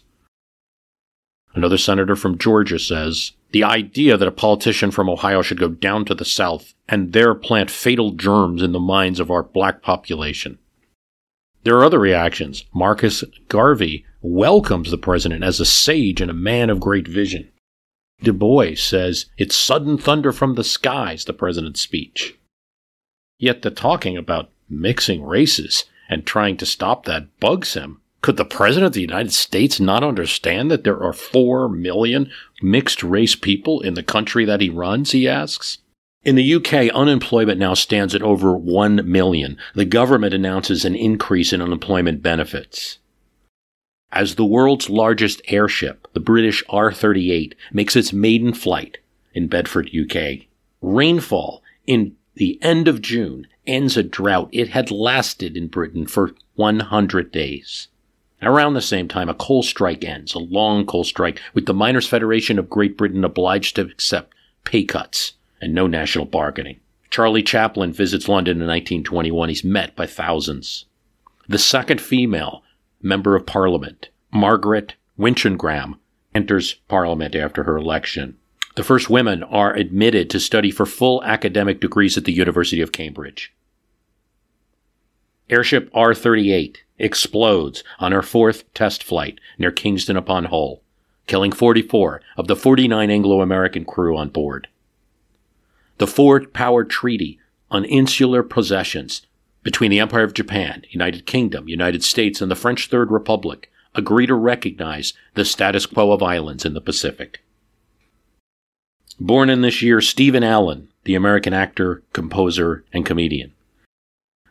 Another 1.53 1.77
senator 1.77 2.15
from 2.15 2.37
Georgia 2.37 2.79
says 2.79 3.33
the 3.51 3.63
idea 3.63 4.15
that 4.15 4.27
a 4.27 4.31
politician 4.31 4.91
from 4.91 5.09
Ohio 5.09 5.41
should 5.41 5.59
go 5.59 5.69
down 5.69 6.05
to 6.05 6.13
the 6.13 6.25
South 6.25 6.73
and 6.87 7.13
there 7.13 7.33
plant 7.33 7.71
fatal 7.71 8.11
germs 8.11 8.61
in 8.61 8.71
the 8.71 8.79
minds 8.79 9.19
of 9.19 9.31
our 9.31 9.43
black 9.43 9.81
population. 9.81 10.59
There 11.63 11.75
are 11.77 11.83
other 11.83 11.99
reactions. 11.99 12.65
Marcus 12.73 13.23
Garvey 13.47 14.05
welcomes 14.21 14.91
the 14.91 14.97
president 14.97 15.43
as 15.43 15.59
a 15.59 15.65
sage 15.65 16.21
and 16.21 16.31
a 16.31 16.35
man 16.35 16.69
of 16.69 16.79
great 16.79 17.07
vision. 17.07 17.49
Du 18.21 18.33
Bois 18.33 18.75
says 18.75 19.25
it's 19.37 19.55
sudden 19.55 19.97
thunder 19.97 20.31
from 20.31 20.55
the 20.55 20.63
skies, 20.63 21.25
the 21.25 21.33
president's 21.33 21.81
speech. 21.81 22.37
Yet 23.37 23.61
the 23.61 23.71
talking 23.71 24.17
about 24.17 24.51
mixing 24.69 25.23
races 25.23 25.85
and 26.09 26.25
trying 26.25 26.57
to 26.57 26.65
stop 26.65 27.05
that 27.05 27.39
bugs 27.39 27.75
him. 27.75 28.01
Could 28.21 28.35
the 28.35 28.45
President 28.45 28.87
of 28.87 28.93
the 28.93 29.01
United 29.01 29.31
States 29.31 29.79
not 29.79 30.03
understand 30.03 30.69
that 30.69 30.83
there 30.83 31.01
are 31.01 31.13
four 31.13 31.69
million 31.69 32.29
mixed 32.61 33.01
race 33.01 33.35
people 33.35 33.79
in 33.79 33.93
the 33.93 34.03
country 34.03 34.43
that 34.43 34.59
he 34.59 34.69
runs? 34.69 35.11
He 35.11 35.27
asks. 35.27 35.77
In 36.25 36.35
the 36.35 36.55
UK, 36.55 36.93
unemployment 36.93 37.59
now 37.59 37.73
stands 37.73 38.13
at 38.13 38.21
over 38.21 38.57
1 38.57 39.09
million. 39.09 39.57
The 39.73 39.85
government 39.85 40.33
announces 40.33 40.83
an 40.83 40.95
increase 40.95 41.53
in 41.53 41.61
unemployment 41.61 42.21
benefits. 42.21 42.97
As 44.11 44.35
the 44.35 44.45
world's 44.45 44.89
largest 44.89 45.41
airship, 45.47 46.07
the 46.13 46.19
British 46.19 46.61
R 46.67 46.91
38 46.91 47.55
makes 47.71 47.95
its 47.95 48.11
maiden 48.11 48.53
flight 48.53 48.97
in 49.33 49.47
Bedford, 49.47 49.91
UK, 49.95 50.47
rainfall 50.81 51.63
in 51.87 52.15
the 52.39 52.57
end 52.61 52.87
of 52.87 53.01
June 53.01 53.45
ends 53.67 53.97
a 53.97 54.01
drought 54.01 54.47
it 54.53 54.69
had 54.69 54.89
lasted 54.89 55.57
in 55.57 55.67
Britain 55.67 56.07
for 56.07 56.31
100 56.55 57.33
days. 57.33 57.89
Around 58.41 58.73
the 58.75 58.81
same 58.81 59.09
time, 59.09 59.27
a 59.27 59.33
coal 59.33 59.61
strike 59.61 60.05
ends, 60.05 60.33
a 60.33 60.39
long 60.39 60.85
coal 60.85 61.03
strike, 61.03 61.41
with 61.53 61.65
the 61.65 61.73
Miners' 61.73 62.07
Federation 62.07 62.57
of 62.57 62.69
Great 62.69 62.97
Britain 62.97 63.25
obliged 63.25 63.75
to 63.75 63.81
accept 63.81 64.33
pay 64.63 64.85
cuts 64.85 65.33
and 65.59 65.73
no 65.73 65.85
national 65.85 66.23
bargaining. 66.23 66.79
Charlie 67.09 67.43
Chaplin 67.43 67.91
visits 67.91 68.29
London 68.29 68.61
in 68.61 68.67
1921. 68.67 69.49
He's 69.49 69.63
met 69.65 69.93
by 69.97 70.05
thousands. 70.07 70.85
The 71.49 71.57
second 71.57 71.99
female 71.99 72.63
member 73.01 73.35
of 73.35 73.45
parliament, 73.45 74.07
Margaret 74.31 74.93
Wintringham, 75.19 75.99
enters 76.33 76.75
parliament 76.87 77.35
after 77.35 77.63
her 77.63 77.75
election. 77.75 78.37
The 78.75 78.83
first 78.83 79.09
women 79.09 79.43
are 79.43 79.73
admitted 79.73 80.29
to 80.29 80.39
study 80.39 80.71
for 80.71 80.85
full 80.85 81.23
academic 81.23 81.79
degrees 81.79 82.17
at 82.17 82.25
the 82.25 82.33
University 82.33 82.81
of 82.81 82.91
Cambridge. 82.91 83.53
Airship 85.49 85.89
R 85.93 86.13
38 86.13 86.83
explodes 86.99 87.83
on 87.99 88.11
her 88.11 88.21
fourth 88.21 88.71
test 88.73 89.03
flight 89.03 89.39
near 89.57 89.71
Kingston 89.71 90.15
upon 90.15 90.45
Hull, 90.45 90.81
killing 91.25 91.51
44 91.51 92.21
of 92.37 92.47
the 92.47 92.55
49 92.55 93.09
Anglo 93.09 93.41
American 93.41 93.83
crew 93.83 94.15
on 94.15 94.29
board. 94.29 94.67
The 95.97 96.07
Four 96.07 96.45
Power 96.45 96.83
Treaty 96.83 97.39
on 97.71 97.83
Insular 97.83 98.43
Possessions 98.43 99.23
between 99.63 99.91
the 99.91 99.99
Empire 99.99 100.23
of 100.23 100.33
Japan, 100.33 100.83
United 100.89 101.25
Kingdom, 101.25 101.67
United 101.67 102.03
States, 102.03 102.41
and 102.41 102.49
the 102.49 102.55
French 102.55 102.87
Third 102.87 103.11
Republic 103.11 103.71
agree 103.95 104.25
to 104.27 104.35
recognize 104.35 105.13
the 105.33 105.43
status 105.43 105.85
quo 105.85 106.11
of 106.11 106.23
islands 106.23 106.63
in 106.63 106.73
the 106.73 106.81
Pacific. 106.81 107.41
Born 109.19 109.49
in 109.49 109.61
this 109.61 109.81
year, 109.81 109.99
Stephen 109.99 110.43
Allen, 110.43 110.87
the 111.03 111.15
American 111.15 111.53
actor, 111.53 112.03
composer, 112.13 112.85
and 112.93 113.05
comedian. 113.05 113.53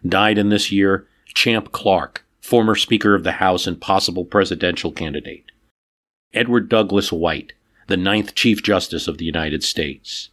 Died 0.06 0.36
in 0.36 0.50
this 0.50 0.70
year, 0.70 1.06
Champ 1.34 1.72
Clark, 1.72 2.24
former 2.40 2.74
Speaker 2.74 3.14
of 3.14 3.24
the 3.24 3.32
House 3.32 3.66
and 3.66 3.80
possible 3.80 4.24
presidential 4.24 4.92
candidate. 4.92 5.46
Edward 6.34 6.68
Douglas 6.68 7.10
White, 7.10 7.54
the 7.86 7.96
ninth 7.96 8.34
Chief 8.34 8.62
Justice 8.62 9.08
of 9.08 9.16
the 9.16 9.24
United 9.24 9.64
States. 9.64 10.28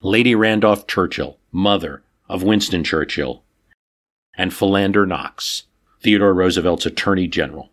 Lady 0.00 0.34
Randolph 0.34 0.86
Churchill, 0.86 1.38
mother 1.52 2.02
of 2.28 2.42
Winston 2.42 2.84
Churchill, 2.84 3.42
and 4.36 4.52
Philander 4.52 5.04
Knox, 5.04 5.64
Theodore 6.02 6.34
Roosevelt's 6.34 6.86
Attorney 6.86 7.26
General. 7.28 7.70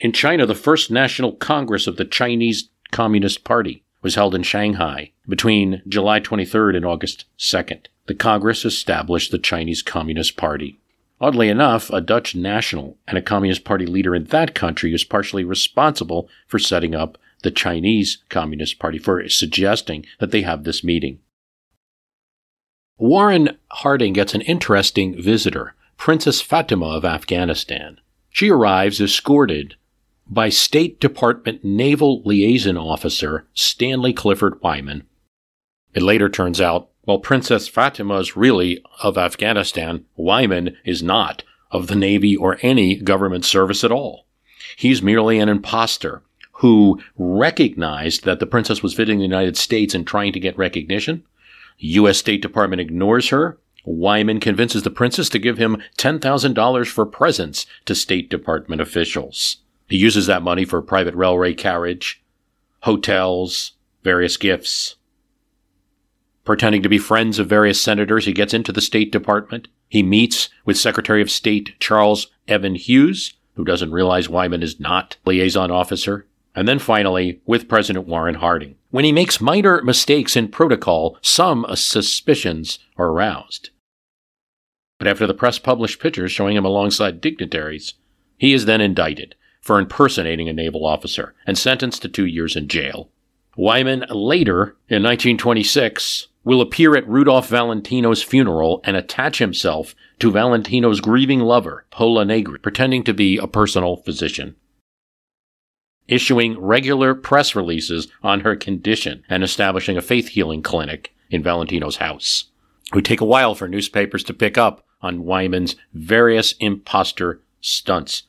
In 0.00 0.12
China, 0.12 0.46
the 0.46 0.54
first 0.54 0.90
National 0.90 1.32
Congress 1.32 1.86
of 1.86 1.96
the 1.96 2.04
Chinese 2.04 2.68
Communist 2.90 3.44
Party 3.44 3.84
was 4.02 4.14
held 4.14 4.34
in 4.34 4.42
Shanghai 4.42 5.12
between 5.28 5.82
July 5.86 6.20
23rd 6.20 6.76
and 6.76 6.86
August 6.86 7.24
2nd. 7.38 7.86
The 8.06 8.14
Congress 8.14 8.64
established 8.64 9.30
the 9.30 9.38
Chinese 9.38 9.82
Communist 9.82 10.36
Party. 10.36 10.80
Oddly 11.20 11.48
enough, 11.48 11.90
a 11.90 12.00
Dutch 12.00 12.34
national 12.34 12.96
and 13.06 13.18
a 13.18 13.22
Communist 13.22 13.64
Party 13.64 13.86
leader 13.86 14.14
in 14.14 14.24
that 14.24 14.54
country 14.54 14.94
is 14.94 15.04
partially 15.04 15.44
responsible 15.44 16.28
for 16.46 16.58
setting 16.58 16.94
up 16.94 17.18
the 17.42 17.50
Chinese 17.50 18.18
Communist 18.28 18.78
Party 18.78 18.98
for 18.98 19.28
suggesting 19.28 20.06
that 20.18 20.30
they 20.30 20.42
have 20.42 20.64
this 20.64 20.82
meeting. 20.82 21.20
Warren 22.98 23.56
Harding 23.70 24.12
gets 24.12 24.34
an 24.34 24.42
interesting 24.42 25.20
visitor, 25.20 25.74
Princess 25.96 26.40
Fatima 26.40 26.86
of 26.86 27.04
Afghanistan. 27.04 27.98
She 28.30 28.50
arrives 28.50 29.00
escorted 29.00 29.76
by 30.32 30.48
State 30.48 31.00
Department 31.00 31.64
Naval 31.64 32.22
Liaison 32.22 32.76
Officer 32.76 33.48
Stanley 33.52 34.12
Clifford 34.12 34.62
Wyman. 34.62 35.02
It 35.92 36.02
later 36.02 36.28
turns 36.28 36.60
out, 36.60 36.88
while 37.02 37.18
Princess 37.18 37.66
Fatima 37.66 38.18
is 38.18 38.36
really 38.36 38.80
of 39.02 39.18
Afghanistan, 39.18 40.04
Wyman 40.14 40.76
is 40.84 41.02
not 41.02 41.42
of 41.72 41.88
the 41.88 41.96
Navy 41.96 42.36
or 42.36 42.58
any 42.62 42.94
government 42.94 43.44
service 43.44 43.82
at 43.82 43.90
all. 43.90 44.26
He's 44.76 45.02
merely 45.02 45.40
an 45.40 45.48
impostor 45.48 46.22
who 46.54 47.02
recognized 47.16 48.24
that 48.24 48.38
the 48.38 48.46
princess 48.46 48.84
was 48.84 48.94
visiting 48.94 49.18
the 49.18 49.24
United 49.24 49.56
States 49.56 49.94
and 49.94 50.06
trying 50.06 50.32
to 50.32 50.40
get 50.40 50.56
recognition. 50.56 51.24
U.S. 51.78 52.18
State 52.18 52.42
Department 52.42 52.80
ignores 52.80 53.30
her. 53.30 53.58
Wyman 53.84 54.38
convinces 54.38 54.84
the 54.84 54.90
princess 54.90 55.28
to 55.30 55.38
give 55.40 55.58
him 55.58 55.82
$10,000 55.96 56.86
for 56.86 57.06
presents 57.06 57.66
to 57.86 57.94
State 57.96 58.30
Department 58.30 58.80
officials. 58.80 59.56
He 59.90 59.96
uses 59.96 60.26
that 60.26 60.42
money 60.42 60.64
for 60.64 60.80
private 60.80 61.16
railway 61.16 61.52
carriage, 61.52 62.22
hotels, 62.84 63.72
various 64.04 64.36
gifts. 64.36 64.94
Pretending 66.44 66.82
to 66.84 66.88
be 66.88 66.96
friends 66.96 67.40
of 67.40 67.48
various 67.48 67.80
senators, 67.80 68.24
he 68.24 68.32
gets 68.32 68.54
into 68.54 68.70
the 68.70 68.80
State 68.80 69.10
Department. 69.10 69.66
He 69.88 70.04
meets 70.04 70.48
with 70.64 70.78
Secretary 70.78 71.20
of 71.20 71.30
State 71.30 71.74
Charles 71.80 72.28
Evans 72.46 72.86
Hughes, 72.86 73.34
who 73.54 73.64
doesn't 73.64 73.90
realize 73.90 74.28
Wyman 74.28 74.62
is 74.62 74.78
not 74.78 75.16
liaison 75.26 75.72
officer. 75.72 76.24
And 76.54 76.68
then 76.68 76.78
finally, 76.78 77.40
with 77.44 77.68
President 77.68 78.06
Warren 78.06 78.36
Harding. 78.36 78.76
When 78.90 79.04
he 79.04 79.12
makes 79.12 79.40
minor 79.40 79.82
mistakes 79.82 80.36
in 80.36 80.48
protocol, 80.48 81.18
some 81.20 81.66
suspicions 81.74 82.78
are 82.96 83.08
aroused. 83.08 83.70
But 84.98 85.08
after 85.08 85.26
the 85.26 85.34
press 85.34 85.58
published 85.58 86.00
pictures 86.00 86.30
showing 86.30 86.56
him 86.56 86.64
alongside 86.64 87.20
dignitaries, 87.20 87.94
he 88.38 88.52
is 88.52 88.66
then 88.66 88.80
indicted 88.80 89.34
for 89.60 89.78
impersonating 89.78 90.48
a 90.48 90.52
naval 90.52 90.86
officer 90.86 91.34
and 91.46 91.58
sentenced 91.58 92.02
to 92.02 92.08
two 92.08 92.26
years 92.26 92.56
in 92.56 92.68
jail. 92.68 93.10
Wyman 93.56 94.04
later, 94.10 94.76
in 94.88 95.02
1926, 95.02 96.28
will 96.44 96.60
appear 96.60 96.96
at 96.96 97.08
Rudolph 97.08 97.48
Valentino's 97.48 98.22
funeral 98.22 98.80
and 98.84 98.96
attach 98.96 99.38
himself 99.38 99.94
to 100.18 100.30
Valentino's 100.30 101.00
grieving 101.00 101.40
lover, 101.40 101.84
Pola 101.90 102.24
Negri, 102.24 102.58
pretending 102.58 103.04
to 103.04 103.12
be 103.12 103.36
a 103.36 103.46
personal 103.46 103.96
physician 103.96 104.56
issuing 106.10 106.58
regular 106.60 107.14
press 107.14 107.54
releases 107.54 108.08
on 108.22 108.40
her 108.40 108.56
condition 108.56 109.22
and 109.28 109.42
establishing 109.42 109.96
a 109.96 110.02
faith 110.02 110.28
healing 110.28 110.60
clinic 110.60 111.14
in 111.30 111.42
Valentino's 111.42 111.96
house. 111.96 112.46
It 112.88 112.94
would 112.96 113.04
take 113.04 113.20
a 113.20 113.26
while 113.26 113.54
for 113.54 113.68
newspapers 113.68 114.24
to 114.24 114.34
pick 114.34 114.58
up 114.58 114.84
on 115.00 115.24
Wyman's 115.24 115.76
various 115.94 116.52
impostor 116.58 117.40
stunts. 117.60 118.24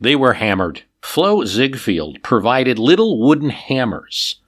They 0.00 0.16
were 0.16 0.34
hammered. 0.34 0.82
Flo 1.02 1.44
Ziegfeld 1.44 2.22
provided 2.22 2.78
little 2.78 3.18
wooden 3.18 3.50
hammers 3.50 4.40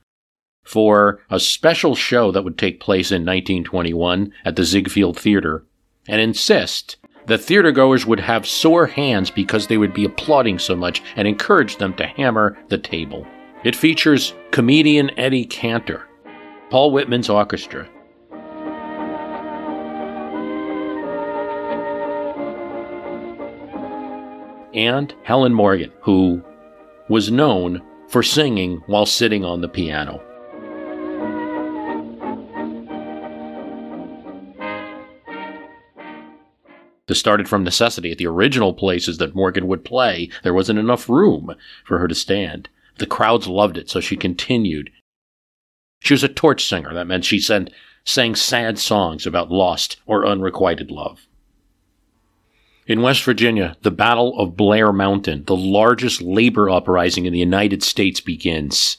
for 0.64 1.20
a 1.30 1.40
special 1.40 1.94
show 1.94 2.30
that 2.32 2.42
would 2.44 2.58
take 2.58 2.80
place 2.80 3.10
in 3.10 3.22
1921 3.22 4.32
at 4.44 4.56
the 4.56 4.64
Ziegfeld 4.64 5.18
Theater 5.18 5.64
and 6.06 6.20
insist 6.20 6.96
that 7.26 7.40
theatergoers 7.40 8.06
would 8.06 8.20
have 8.20 8.46
sore 8.46 8.86
hands 8.86 9.30
because 9.30 9.66
they 9.66 9.78
would 9.78 9.94
be 9.94 10.04
applauding 10.04 10.58
so 10.58 10.74
much 10.74 11.02
and 11.16 11.28
encourage 11.28 11.76
them 11.76 11.94
to 11.94 12.06
hammer 12.06 12.58
the 12.68 12.78
table. 12.78 13.26
It 13.64 13.76
features 13.76 14.34
comedian 14.50 15.10
Eddie 15.18 15.44
Cantor, 15.44 16.06
Paul 16.70 16.90
Whiteman's 16.90 17.30
orchestra, 17.30 17.88
and 24.74 25.14
Helen 25.22 25.54
Morgan, 25.54 25.92
who 26.02 26.42
was 27.08 27.30
known 27.30 27.82
for 28.08 28.22
singing 28.22 28.82
while 28.86 29.06
sitting 29.06 29.44
on 29.44 29.60
the 29.60 29.68
piano. 29.68 30.22
This 37.06 37.18
started 37.18 37.48
from 37.48 37.64
necessity. 37.64 38.12
At 38.12 38.18
the 38.18 38.26
original 38.26 38.74
places 38.74 39.16
that 39.18 39.34
Morgan 39.34 39.66
would 39.66 39.84
play, 39.84 40.30
there 40.42 40.54
wasn't 40.54 40.78
enough 40.78 41.08
room 41.08 41.54
for 41.84 41.98
her 41.98 42.06
to 42.06 42.14
stand. 42.14 42.68
The 42.98 43.06
crowds 43.06 43.48
loved 43.48 43.78
it, 43.78 43.88
so 43.88 44.00
she 44.00 44.16
continued. 44.16 44.90
She 46.00 46.12
was 46.12 46.22
a 46.22 46.28
torch 46.28 46.64
singer. 46.66 46.92
That 46.92 47.06
meant 47.06 47.24
she 47.24 47.40
sang, 47.40 47.68
sang 48.04 48.34
sad 48.34 48.78
songs 48.78 49.26
about 49.26 49.50
lost 49.50 49.96
or 50.06 50.26
unrequited 50.26 50.90
love. 50.90 51.27
In 52.88 53.02
West 53.02 53.22
Virginia, 53.22 53.76
the 53.82 53.90
Battle 53.90 54.40
of 54.40 54.56
Blair 54.56 54.94
Mountain, 54.94 55.44
the 55.44 55.54
largest 55.54 56.22
labor 56.22 56.70
uprising 56.70 57.26
in 57.26 57.34
the 57.34 57.38
United 57.38 57.82
States, 57.82 58.18
begins. 58.18 58.96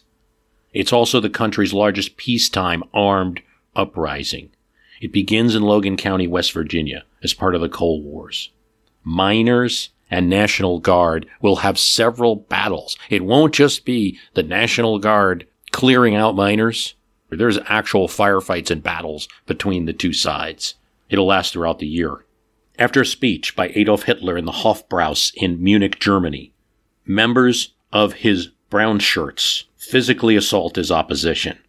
It's 0.74 0.94
also 0.94 1.20
the 1.20 1.28
country's 1.28 1.74
largest 1.74 2.16
peacetime 2.16 2.84
armed 2.94 3.42
uprising. 3.76 4.52
It 5.02 5.12
begins 5.12 5.56
in 5.56 5.64
Logan 5.64 5.98
County, 5.98 6.28
West 6.28 6.52
Virginia, 6.52 7.04
as 7.24 7.34
part 7.34 7.56
of 7.56 7.62
the 7.62 7.68
Coal 7.68 8.04
Wars. 8.04 8.52
Miners 9.04 9.90
and 10.12 10.30
National 10.30 10.78
Guard 10.78 11.26
will 11.42 11.56
have 11.58 11.80
several 11.80 12.36
battles. 12.36 12.96
It 13.10 13.26
won't 13.26 13.56
just 13.56 13.86
be 13.86 14.20
the 14.36 14.44
National 14.44 15.00
Guard 15.00 15.48
clearing 15.72 16.14
out 16.14 16.36
miners. 16.36 16.94
There's 17.32 17.58
actual 17.66 18.08
firefights 18.08 18.70
and 18.70 18.84
battles 18.84 19.28
between 19.48 19.86
the 19.86 19.94
two 19.94 20.14
sides. 20.14 20.76
It'll 21.10 21.26
last 21.26 21.54
throughout 21.54 21.80
the 21.80 21.88
year. 21.88 22.24
After 22.80 23.02
a 23.02 23.06
speech 23.06 23.58
by 23.58 23.74
Adolf 23.76 24.04
Hitler 24.04 24.38
in 24.38 24.46
the 24.46 24.54
Hofbräu 24.54 25.34
in 25.36 25.62
Munich, 25.62 26.00
Germany, 26.00 26.54
members 27.06 27.74
of 27.92 28.14
his 28.14 28.52
brown 28.70 29.00
shirts 29.00 29.66
physically 29.76 30.38
assault 30.38 30.78
his 30.78 30.90
opposition. 30.90 31.60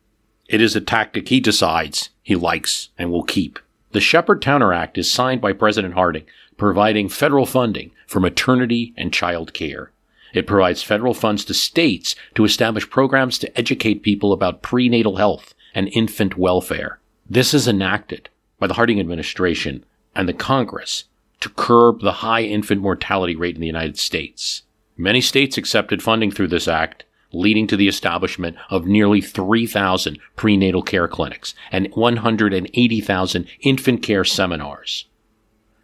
It 0.49 0.61
is 0.61 0.77
a 0.77 0.81
tactic 0.81 1.27
he 1.27 1.41
decides 1.41 2.11
he 2.23 2.37
likes 2.37 2.91
and 2.97 3.11
will 3.11 3.25
keep. 3.25 3.59
The 3.91 4.01
Sheppard-Towner 4.01 4.73
Act 4.73 4.99
is 4.99 5.11
signed 5.11 5.41
by 5.41 5.53
President 5.53 5.95
Harding, 5.95 6.27
providing 6.57 7.09
federal 7.09 7.45
funding 7.45 7.91
for 8.07 8.21
maternity 8.21 8.95
and 8.97 9.13
child 9.13 9.53
care. 9.53 9.91
It 10.33 10.47
provides 10.47 10.85
federal 10.85 11.15
funds 11.15 11.45
to 11.47 11.55
states 11.55 12.15
to 12.37 12.45
establish 12.45 12.89
programs 12.89 13.37
to 13.41 13.59
educate 13.59 14.05
people 14.05 14.33
about 14.33 14.63
prenatal 14.63 15.17
health 15.17 15.55
and 15.75 15.89
infant 15.89 16.39
welfare. 16.39 17.01
This 17.29 17.53
is 17.53 17.67
enacted 17.67 18.29
by 18.61 18.69
the 18.69 18.75
Harding 18.75 19.01
administration 19.01 19.85
and 20.21 20.29
the 20.29 20.35
Congress 20.35 21.05
to 21.41 21.49
curb 21.49 22.03
the 22.03 22.21
high 22.21 22.43
infant 22.43 22.83
mortality 22.83 23.35
rate 23.35 23.55
in 23.55 23.61
the 23.63 23.67
United 23.67 23.99
States. 23.99 24.65
Many 24.99 25.23
states 25.23 25.57
accepted 25.57 26.03
funding 26.03 26.31
through 26.31 26.49
this 26.49 26.69
act, 26.69 27.05
leading 27.33 27.67
to 27.69 27.77
the 27.77 27.89
establishment 27.89 28.59
of 28.69 28.85
nearly 28.85 29.23
3,000 29.23 30.19
prenatal 30.37 30.83
care 30.83 31.09
clinics 31.09 31.55
and 31.73 31.89
180,000 31.95 33.47
infant 33.61 34.03
care 34.03 34.23
seminars, 34.23 35.07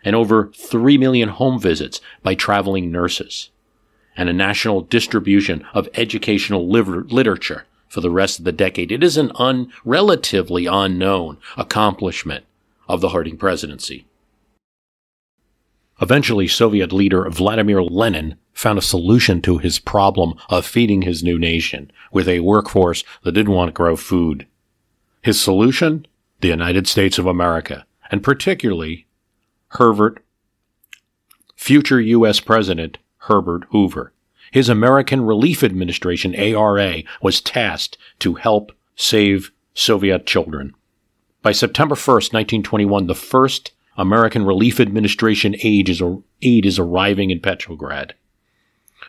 and 0.05 0.15
over 0.15 0.53
3 0.55 0.99
million 0.99 1.31
home 1.31 1.59
visits 1.59 2.03
by 2.23 2.35
traveling 2.35 2.93
nurses, 2.93 3.49
and 4.19 4.29
a 4.29 4.35
national 4.35 4.83
distribution 4.83 5.65
of 5.73 5.89
educational 5.95 6.69
literature 6.69 7.65
for 7.89 8.03
the 8.03 8.11
rest 8.11 8.39
of 8.39 8.45
the 8.45 8.53
decade. 8.53 8.93
It 8.93 9.03
is 9.03 9.17
an 9.17 9.33
un- 9.37 9.73
relatively 9.83 10.67
unknown 10.67 11.39
accomplishment 11.57 12.45
of 12.87 13.01
the 13.01 13.09
Harding 13.09 13.39
presidency. 13.39 14.05
Eventually, 16.01 16.47
Soviet 16.47 16.93
leader 16.93 17.29
Vladimir 17.31 17.83
Lenin 17.83 18.37
found 18.53 18.79
a 18.79 18.83
solution 18.83 19.41
to 19.43 19.59
his 19.59 19.79
problem 19.79 20.35
of 20.49 20.67
feeding 20.67 21.03
his 21.03 21.23
new 21.23 21.39
nation 21.39 21.91
with 22.13 22.29
a 22.29 22.41
workforce 22.41 23.03
that 23.23 23.33
didn't 23.33 23.53
want 23.53 23.69
to 23.69 23.73
grow 23.73 23.97
food. 23.97 24.47
His 25.23 25.41
solution? 25.41 26.07
The 26.41 26.49
United 26.49 26.87
States 26.87 27.19
of 27.19 27.27
America, 27.27 27.87
and 28.11 28.23
particularly 28.23 29.07
Herbert, 29.69 30.23
future 31.57 32.01
U.S. 32.01 32.41
President 32.41 32.99
Herbert 33.19 33.65
Hoover. 33.71 34.13
His 34.53 34.69
American 34.69 35.23
Relief 35.23 35.65
Administration, 35.65 36.35
ARA, 36.35 37.03
was 37.21 37.41
tasked 37.41 37.99
to 38.21 38.35
help 38.35 38.73
save 38.95 39.51
Soviet 39.75 40.27
children. 40.27 40.75
By 41.43 41.53
September 41.53 41.95
1st, 41.95 42.33
1921, 42.33 43.07
the 43.07 43.15
first 43.15 43.73
American 43.97 44.45
Relief 44.45 44.79
Administration 44.79 45.57
aid 45.63 45.89
is, 45.89 46.03
aid 46.43 46.67
is 46.67 46.79
arriving 46.79 47.31
in 47.31 47.41
Petrograd. 47.41 48.15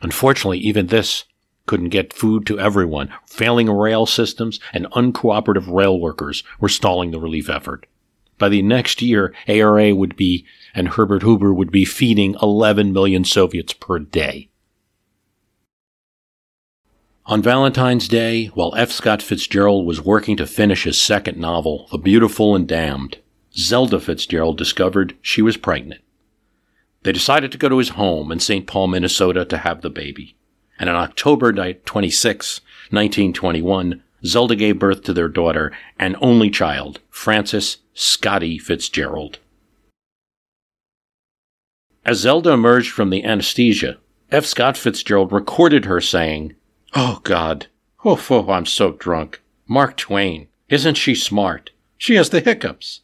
Unfortunately, 0.02 0.60
even 0.60 0.88
this 0.88 1.26
couldn't 1.66 1.90
get 1.90 2.14
food 2.14 2.46
to 2.48 2.60
everyone. 2.60 3.14
Failing 3.28 3.70
rail 3.70 4.06
systems 4.06 4.60
and 4.74 4.86
uncooperative 4.92 5.68
rail 5.68 6.00
workers 6.00 6.44
were 6.60 6.70
stalling 6.70 7.12
the 7.12 7.20
relief 7.20 7.50
effort. 7.50 7.86
By 8.40 8.50
the 8.50 8.62
next 8.62 9.02
year, 9.02 9.34
ARA 9.48 9.94
would 9.94 10.16
be, 10.16 10.46
and 10.74 10.90
Herbert 10.90 11.24
Hoover 11.24 11.54
would 11.54 11.72
be 11.72 11.86
feeding 11.86 12.36
11 12.42 12.94
million 12.94 13.26
Soviets 13.26 13.74
per 13.74 14.00
day. 14.00 14.50
On 17.26 17.42
Valentine's 17.42 18.08
Day, 18.08 18.46
while 18.48 18.74
F. 18.78 18.90
Scott 18.90 19.22
Fitzgerald 19.22 19.86
was 19.86 20.00
working 20.00 20.38
to 20.38 20.48
finish 20.48 20.84
his 20.84 21.02
second 21.02 21.38
novel, 21.38 21.88
The 21.92 21.98
Beautiful 21.98 22.56
and 22.56 22.66
Damned, 22.66 23.18
Zelda 23.58 24.00
Fitzgerald 24.00 24.58
discovered 24.58 25.18
she 25.22 25.42
was 25.42 25.58
pregnant. 25.58 26.02
They 27.04 27.12
decided 27.12 27.52
to 27.52 27.58
go 27.58 27.70
to 27.70 27.78
his 27.78 27.90
home 27.90 28.32
in 28.32 28.40
St. 28.40 28.68
Paul, 28.68 28.88
Minnesota 28.88 29.46
to 29.46 29.58
have 29.58 29.82
the 29.82 29.90
baby. 29.90 30.36
And 30.80 30.90
on 30.90 30.96
October 30.96 31.52
26, 31.52 32.62
1921, 32.92 34.04
Zelda 34.26 34.56
gave 34.56 34.80
birth 34.80 35.04
to 35.04 35.14
their 35.14 35.30
daughter 35.30 35.72
and 35.98 36.16
only 36.22 36.50
child, 36.50 37.00
Frances 37.10 37.78
Scotty 37.94 38.58
Fitzgerald. 38.58 39.40
As 42.06 42.20
Zelda 42.20 42.52
emerged 42.52 42.92
from 42.92 43.10
the 43.10 43.24
anesthesia, 43.24 43.98
F. 44.32 44.46
Scott 44.46 44.78
Fitzgerald 44.78 45.32
recorded 45.32 45.86
her 45.86 46.02
saying, 46.02 46.56
Oh 46.94 47.22
God, 47.24 47.68
oh, 48.06 48.24
oh, 48.30 48.52
I'm 48.52 48.66
so 48.66 48.94
drunk. 48.94 49.42
Mark 49.68 49.98
Twain, 49.98 50.48
isn't 50.70 50.96
she 50.96 51.16
smart? 51.16 51.72
She 51.98 52.16
has 52.16 52.30
the 52.30 52.40
hiccups. 52.40 53.02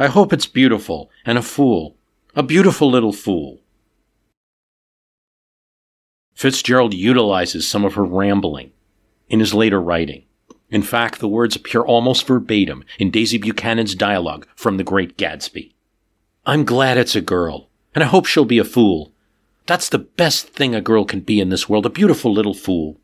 I 0.00 0.06
hope 0.06 0.32
it's 0.32 0.46
beautiful 0.46 1.10
and 1.26 1.36
a 1.36 1.42
fool, 1.42 1.94
a 2.34 2.42
beautiful 2.42 2.90
little 2.90 3.12
fool. 3.12 3.60
Fitzgerald 6.34 6.94
utilizes 6.94 7.68
some 7.68 7.84
of 7.84 7.96
her 7.96 8.04
rambling 8.04 8.72
in 9.28 9.40
his 9.40 9.52
later 9.52 9.78
writing. 9.78 10.24
In 10.70 10.80
fact, 10.80 11.20
the 11.20 11.28
words 11.28 11.54
appear 11.54 11.82
almost 11.82 12.26
verbatim 12.26 12.82
in 12.98 13.10
Daisy 13.10 13.36
Buchanan's 13.36 13.94
dialogue 13.94 14.46
from 14.56 14.78
The 14.78 14.84
Great 14.84 15.18
Gatsby. 15.18 15.74
I'm 16.46 16.64
glad 16.64 16.96
it's 16.96 17.14
a 17.14 17.20
girl, 17.20 17.68
and 17.94 18.02
I 18.02 18.06
hope 18.06 18.24
she'll 18.24 18.46
be 18.46 18.58
a 18.58 18.64
fool. 18.64 19.12
That's 19.66 19.90
the 19.90 19.98
best 19.98 20.48
thing 20.48 20.74
a 20.74 20.80
girl 20.80 21.04
can 21.04 21.20
be 21.20 21.40
in 21.40 21.50
this 21.50 21.68
world, 21.68 21.84
a 21.84 21.90
beautiful 21.90 22.32
little 22.32 22.54
fool. 22.54 22.98